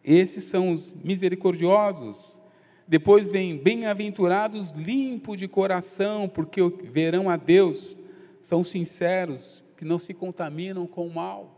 Esses 0.05 0.45
são 0.45 0.71
os 0.71 0.93
misericordiosos. 0.93 2.39
Depois 2.87 3.29
vem 3.29 3.59
bem-aventurados 3.59 4.71
limpos 4.71 5.39
de 5.39 5.49
coração, 5.49 6.29
porque 6.29 6.61
verão 6.85 7.29
a 7.29 7.37
Deus. 7.37 7.99
São 8.41 8.63
sinceros, 8.63 9.65
que 9.77 9.85
não 9.85 9.99
se 9.99 10.15
contaminam 10.15 10.87
com 10.87 11.09
o 11.09 11.13
mal. 11.13 11.51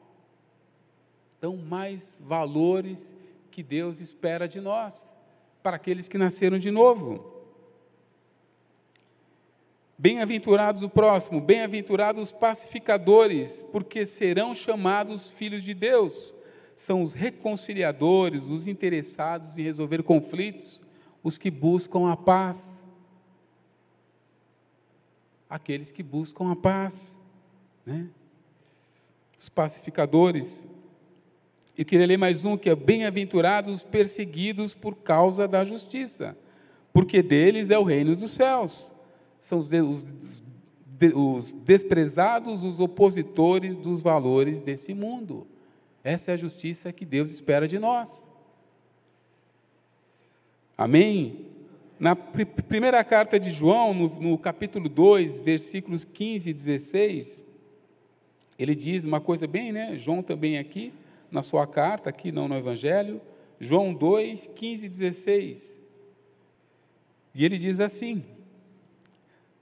Então, 1.36 1.54
mais 1.58 2.18
valores 2.24 3.14
que 3.52 3.62
Deus 3.62 4.00
espera 4.00 4.48
de 4.48 4.60
nós, 4.60 5.14
para 5.62 5.76
aqueles 5.76 6.08
que 6.08 6.18
nasceram 6.18 6.58
de 6.58 6.70
novo. 6.70 7.30
Bem-aventurados 9.96 10.82
o 10.82 10.88
próximo, 10.88 11.40
bem-aventurados 11.40 12.20
os 12.20 12.32
pacificadores, 12.32 13.64
porque 13.70 14.04
serão 14.04 14.52
chamados 14.52 15.30
filhos 15.30 15.62
de 15.62 15.74
Deus. 15.74 16.34
São 16.74 17.02
os 17.02 17.12
reconciliadores, 17.12 18.44
os 18.44 18.66
interessados 18.66 19.56
em 19.56 19.62
resolver 19.62 20.02
conflitos, 20.02 20.82
os 21.22 21.38
que 21.38 21.50
buscam 21.50 22.10
a 22.10 22.16
paz. 22.16 22.84
Aqueles 25.48 25.92
que 25.92 26.02
buscam 26.02 26.50
a 26.50 26.56
paz, 26.56 27.20
né? 27.86 28.08
Os 29.38 29.48
pacificadores. 29.48 30.64
Eu 31.76 31.86
queria 31.86 32.06
ler 32.06 32.18
mais 32.18 32.44
um 32.44 32.56
que 32.56 32.68
é 32.68 32.76
bem-aventurados 32.76 33.76
os 33.76 33.84
perseguidos 33.84 34.74
por 34.74 34.96
causa 34.96 35.48
da 35.48 35.64
justiça, 35.64 36.36
porque 36.92 37.22
deles 37.22 37.70
é 37.70 37.78
o 37.78 37.82
reino 37.82 38.14
dos 38.14 38.32
céus. 38.32 38.92
São 39.40 39.58
os, 39.58 39.70
os, 39.72 40.04
os 41.14 41.54
desprezados, 41.54 42.62
os 42.62 42.78
opositores 42.78 43.74
dos 43.74 44.02
valores 44.02 44.60
desse 44.60 44.92
mundo. 44.92 45.46
Essa 46.04 46.32
é 46.32 46.34
a 46.34 46.36
justiça 46.36 46.92
que 46.92 47.06
Deus 47.06 47.30
espera 47.30 47.66
de 47.66 47.78
nós. 47.78 48.30
Amém? 50.76 51.46
Na 51.98 52.14
pr 52.14 52.44
primeira 52.68 53.02
carta 53.02 53.40
de 53.40 53.50
João, 53.50 53.94
no, 53.94 54.08
no 54.20 54.36
capítulo 54.36 54.90
2, 54.90 55.38
versículos 55.38 56.04
15 56.04 56.50
e 56.50 56.52
16, 56.52 57.42
ele 58.58 58.74
diz 58.74 59.04
uma 59.04 59.20
coisa 59.20 59.46
bem, 59.46 59.72
né? 59.72 59.96
João 59.96 60.22
também 60.22 60.58
aqui 60.58 60.92
na 61.32 61.42
sua 61.42 61.66
carta, 61.66 62.10
aqui 62.10 62.30
não 62.30 62.46
no 62.46 62.56
Evangelho, 62.56 63.20
João 63.58 63.94
2, 63.94 64.48
15 64.54 64.86
e 64.86 64.88
16. 64.88 65.82
E 67.34 67.44
ele 67.44 67.58
diz 67.58 67.80
assim: 67.80 68.22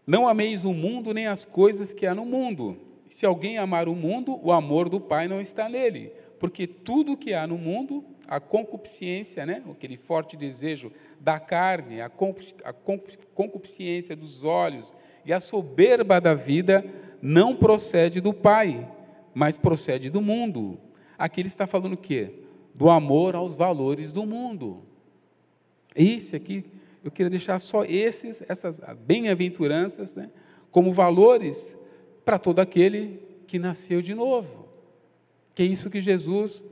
Não 0.07 0.27
ameis 0.27 0.65
o 0.65 0.75
mundo 0.75 1.15
nem 1.15 1.29
as 1.29 1.45
coisas 1.45 1.95
que 1.95 2.07
há 2.07 2.15
no 2.15 2.27
mundo. 2.27 2.77
Se 3.09 3.25
alguém 3.25 3.57
amar 3.57 3.89
o 3.89 3.95
mundo, 3.95 4.39
o 4.43 4.53
amor 4.53 4.89
do 4.89 5.01
Pai 5.01 5.29
não 5.29 5.41
está 5.41 5.69
nele, 5.69 6.13
porque 6.39 6.67
tudo 6.67 7.17
que 7.17 7.33
há 7.33 7.47
no 7.47 7.57
mundo, 7.57 8.05
a 8.27 8.41
concupiscência, 8.41 9.45
né? 9.47 9.63
aquele 9.71 9.97
forte 9.97 10.37
desejo 10.37 10.93
da 11.21 11.39
carne, 11.39 12.01
a 12.01 12.09
concupiscência 13.35 14.15
dos 14.17 14.45
olhos 14.45 14.95
e 15.25 15.33
a 15.33 15.41
soberba 15.41 16.21
da 16.21 16.35
vida 16.35 16.85
não 17.21 17.55
procede 17.55 18.21
do 18.21 18.33
Pai, 18.33 18.89
mas 19.35 19.59
procede 19.59 20.09
do 20.09 20.21
mundo. 20.21 20.79
Aqui 21.21 21.43
ele 21.43 21.49
está 21.49 21.67
falando 21.67 21.93
o 21.93 21.99
quê? 21.99 22.33
Do 22.75 22.89
amor 22.89 23.37
aos 23.37 23.55
valores 23.55 24.11
do 24.11 24.25
mundo. 24.25 24.83
Esse 25.95 26.35
aqui, 26.35 26.65
eu 27.05 27.11
queria 27.11 27.29
deixar 27.29 27.59
só 27.59 27.85
esses, 27.85 28.43
essas 28.49 28.81
bem-aventuranças, 29.05 30.17
né, 30.17 30.31
como 30.71 30.91
valores 30.95 31.77
para 32.25 32.39
todo 32.39 32.61
aquele 32.61 33.21
que 33.47 33.59
nasceu 33.59 34.01
de 34.01 34.15
novo. 34.15 34.67
Que 35.55 35.63
é 35.63 35.67
isso 35.67 35.91
que 35.91 36.01
Jesus, 36.01 36.65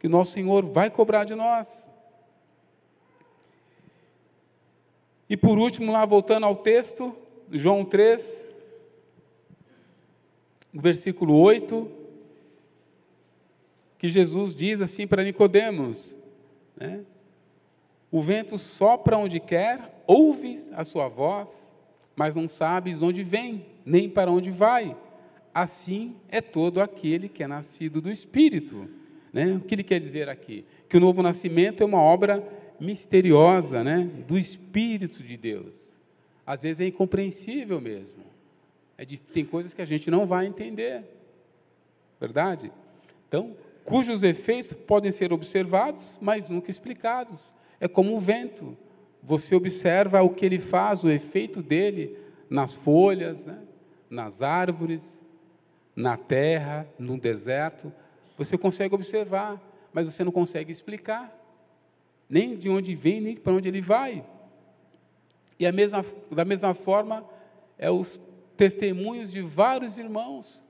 que 0.00 0.08
nosso 0.08 0.32
Senhor 0.32 0.64
vai 0.64 0.90
cobrar 0.90 1.22
de 1.22 1.36
nós. 1.36 1.88
E 5.30 5.36
por 5.36 5.56
último, 5.56 5.92
lá 5.92 6.04
voltando 6.04 6.46
ao 6.46 6.56
texto, 6.56 7.16
João 7.48 7.84
3, 7.84 8.48
versículo 10.72 11.36
8, 11.36 12.02
que 14.04 14.08
Jesus 14.10 14.54
diz 14.54 14.82
assim 14.82 15.06
para 15.06 15.24
Nicodemos, 15.24 16.14
né? 16.76 17.06
O 18.10 18.20
vento 18.20 18.58
sopra 18.58 19.16
onde 19.16 19.40
quer, 19.40 20.02
ouves 20.06 20.70
a 20.74 20.84
sua 20.84 21.08
voz, 21.08 21.72
mas 22.14 22.36
não 22.36 22.46
sabes 22.46 23.00
onde 23.00 23.24
vem, 23.24 23.64
nem 23.82 24.10
para 24.10 24.30
onde 24.30 24.50
vai. 24.50 24.94
Assim 25.54 26.16
é 26.28 26.42
todo 26.42 26.82
aquele 26.82 27.30
que 27.30 27.42
é 27.42 27.46
nascido 27.46 28.02
do 28.02 28.12
Espírito. 28.12 28.90
Né? 29.32 29.54
O 29.54 29.60
que 29.60 29.74
ele 29.74 29.82
quer 29.82 30.00
dizer 30.00 30.28
aqui? 30.28 30.66
Que 30.86 30.98
o 30.98 31.00
novo 31.00 31.22
nascimento 31.22 31.82
é 31.82 31.86
uma 31.86 32.02
obra 32.02 32.46
misteriosa 32.78 33.82
né? 33.82 34.10
do 34.28 34.36
Espírito 34.36 35.22
de 35.22 35.38
Deus. 35.38 35.98
Às 36.44 36.62
vezes 36.62 36.82
é 36.82 36.88
incompreensível 36.88 37.80
mesmo. 37.80 38.22
É 38.98 39.04
de, 39.06 39.16
tem 39.16 39.46
coisas 39.46 39.72
que 39.72 39.80
a 39.80 39.86
gente 39.86 40.10
não 40.10 40.26
vai 40.26 40.44
entender. 40.44 41.04
Verdade? 42.20 42.70
Então, 43.26 43.56
cujos 43.84 44.22
efeitos 44.22 44.72
podem 44.72 45.10
ser 45.10 45.32
observados, 45.32 46.18
mas 46.20 46.48
nunca 46.48 46.70
explicados. 46.70 47.54
É 47.78 47.86
como 47.86 48.14
o 48.14 48.18
vento. 48.18 48.76
Você 49.22 49.54
observa 49.54 50.22
o 50.22 50.30
que 50.30 50.44
ele 50.44 50.58
faz, 50.58 51.04
o 51.04 51.10
efeito 51.10 51.62
dele 51.62 52.18
nas 52.48 52.74
folhas, 52.74 53.46
né? 53.46 53.58
nas 54.08 54.42
árvores, 54.42 55.24
na 55.94 56.16
terra, 56.16 56.88
no 56.98 57.18
deserto. 57.18 57.92
Você 58.36 58.56
consegue 58.56 58.94
observar, 58.94 59.60
mas 59.92 60.06
você 60.06 60.24
não 60.24 60.32
consegue 60.32 60.72
explicar. 60.72 61.32
Nem 62.28 62.56
de 62.56 62.68
onde 62.68 62.94
vem, 62.94 63.20
nem 63.20 63.36
para 63.36 63.52
onde 63.52 63.68
ele 63.68 63.80
vai. 63.80 64.24
E 65.58 65.70
mesma, 65.70 66.04
da 66.30 66.44
mesma 66.44 66.74
forma, 66.74 67.24
é 67.78 67.90
os 67.90 68.20
testemunhos 68.56 69.30
de 69.30 69.40
vários 69.40 69.98
irmãos 69.98 70.63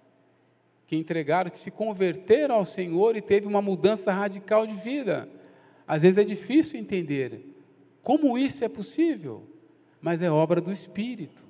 que 0.86 0.96
entregaram, 0.96 1.50
que 1.50 1.58
se 1.58 1.70
converteram 1.70 2.56
ao 2.56 2.64
Senhor 2.64 3.16
e 3.16 3.22
teve 3.22 3.46
uma 3.46 3.62
mudança 3.62 4.12
radical 4.12 4.66
de 4.66 4.74
vida. 4.74 5.28
Às 5.86 6.02
vezes 6.02 6.18
é 6.18 6.24
difícil 6.24 6.78
entender 6.78 7.46
como 8.02 8.36
isso 8.36 8.64
é 8.64 8.68
possível, 8.68 9.42
mas 10.00 10.20
é 10.20 10.30
obra 10.30 10.60
do 10.60 10.70
Espírito. 10.70 11.42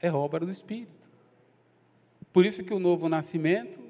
É 0.00 0.12
obra 0.12 0.44
do 0.44 0.50
Espírito. 0.50 1.00
Por 2.32 2.46
isso 2.46 2.62
que 2.62 2.72
o 2.72 2.78
novo 2.78 3.08
nascimento, 3.08 3.80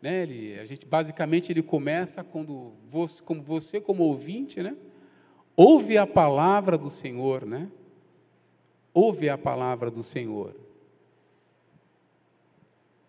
né, 0.00 0.22
ele, 0.22 0.58
a 0.58 0.64
gente 0.64 0.86
basicamente 0.86 1.50
ele 1.50 1.62
começa 1.62 2.22
quando 2.22 2.72
você, 2.88 3.22
como 3.22 3.42
você 3.42 3.80
como 3.80 4.04
ouvinte, 4.04 4.62
né, 4.62 4.76
ouve 5.56 5.98
a 5.98 6.06
palavra 6.06 6.78
do 6.78 6.88
Senhor, 6.88 7.44
né? 7.44 7.68
Ouve 8.94 9.28
a 9.28 9.36
palavra 9.36 9.90
do 9.90 10.02
Senhor. 10.02 10.54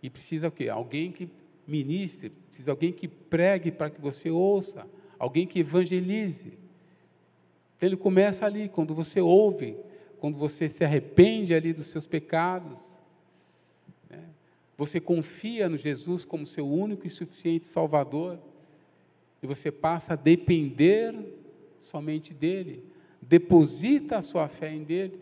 E 0.02 0.10
precisa 0.10 0.48
o 0.48 0.52
quê? 0.52 0.70
Alguém 0.70 1.12
que 1.12 1.30
ministre, 1.68 2.32
precisa 2.48 2.72
alguém 2.72 2.92
que 2.92 3.08
pregue 3.08 3.72
para 3.72 3.90
que 3.90 4.02
você 4.02 4.30
ouça, 4.32 4.88
alguém 5.18 5.46
que 5.46 5.60
evangelize. 5.60 6.58
Então 7.78 7.88
ele 7.88 7.98
começa 7.98 8.46
ali, 8.46 8.68
quando 8.68 8.96
você 8.96 9.22
ouve, 9.22 9.78
quando 10.20 10.38
você 10.38 10.68
se 10.68 10.84
arrepende 10.84 11.54
ali 11.54 11.72
dos 11.72 11.88
seus 11.88 12.06
pecados, 12.06 13.00
né? 14.10 14.26
você 14.78 15.00
confia 15.00 15.70
no 15.70 15.78
Jesus 15.78 16.26
como 16.26 16.46
seu 16.46 16.68
único 16.68 17.06
e 17.06 17.10
suficiente 17.10 17.66
Salvador, 17.66 18.40
e 19.42 19.48
você 19.48 19.72
passa 19.72 20.14
a 20.14 20.18
depender 20.18 21.16
somente 21.78 22.34
dele, 22.34 22.84
deposita 23.22 24.18
a 24.18 24.22
sua 24.22 24.50
fé 24.50 24.74
em 24.74 24.84
dele, 24.84 25.20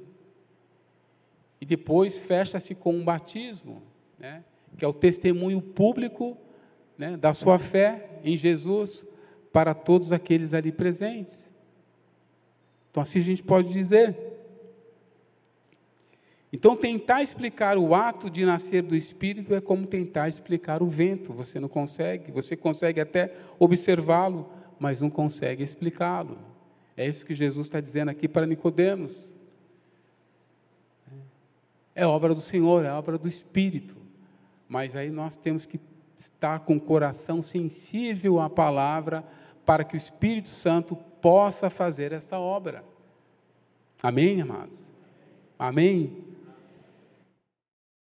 e 1.59 1.65
depois 1.65 2.17
fecha-se 2.17 2.73
com 2.73 2.95
um 2.95 3.03
batismo, 3.03 3.84
né? 4.17 4.43
Que 4.76 4.84
é 4.84 4.88
o 4.88 4.93
testemunho 4.93 5.61
público 5.61 6.38
né, 6.97 7.15
da 7.15 7.34
sua 7.34 7.59
fé 7.59 8.20
em 8.24 8.36
Jesus 8.36 9.05
para 9.51 9.74
todos 9.74 10.11
aqueles 10.11 10.53
ali 10.53 10.72
presentes. 10.72 11.51
Então, 12.91 13.01
assim 13.01 13.20
a 13.20 13.24
gente 13.24 13.43
pode 13.43 13.72
dizer. 13.72 14.18
Então, 16.51 16.76
tentar 16.76 17.22
explicar 17.22 17.78
o 17.78 17.93
ato 17.93 18.30
de 18.30 18.45
nascer 18.45 18.82
do 18.82 18.95
Espírito 18.95 19.53
é 19.53 19.59
como 19.59 19.86
tentar 19.86 20.30
explicar 20.30 20.82
o 20.82 20.88
vento. 20.88 21.34
Você 21.34 21.59
não 21.59 21.68
consegue, 21.68 22.32
você 22.32 22.55
consegue 22.55 23.01
até 23.01 23.36
observá-lo, 23.59 24.49
mas 24.80 25.01
não 25.01 25.09
consegue 25.09 25.61
explicá-lo. 25.61 26.38
É 26.95 27.07
isso 27.07 27.26
que 27.26 27.34
Jesus 27.34 27.68
está 27.68 27.82
dizendo 27.82 28.09
aqui 28.09 28.28
para 28.28 28.45
Nicodemos. 28.45 29.36
É 31.93 32.05
obra 32.05 32.34
do 32.34 32.41
Senhor, 32.41 32.86
é 32.86 32.91
obra 32.91 33.18
do 33.18 33.28
Espírito. 33.28 33.97
Mas 34.68 34.95
aí 34.95 35.09
nós 35.09 35.36
temos 35.36 35.65
que 35.65 35.80
estar 36.18 36.61
com 36.61 36.76
o 36.76 36.82
coração 36.82 37.41
sensível 37.41 38.39
à 38.39 38.49
palavra 38.49 39.24
para 39.65 39.84
que 39.84 39.95
o 39.95 39.97
Espírito 39.97 40.49
Santo 40.49 40.95
possa 40.95 41.70
fazer 41.70 42.11
esta 42.11 42.39
obra. 42.39 42.84
Amém, 44.01 44.41
amados? 44.41 44.91
Amém? 45.57 46.26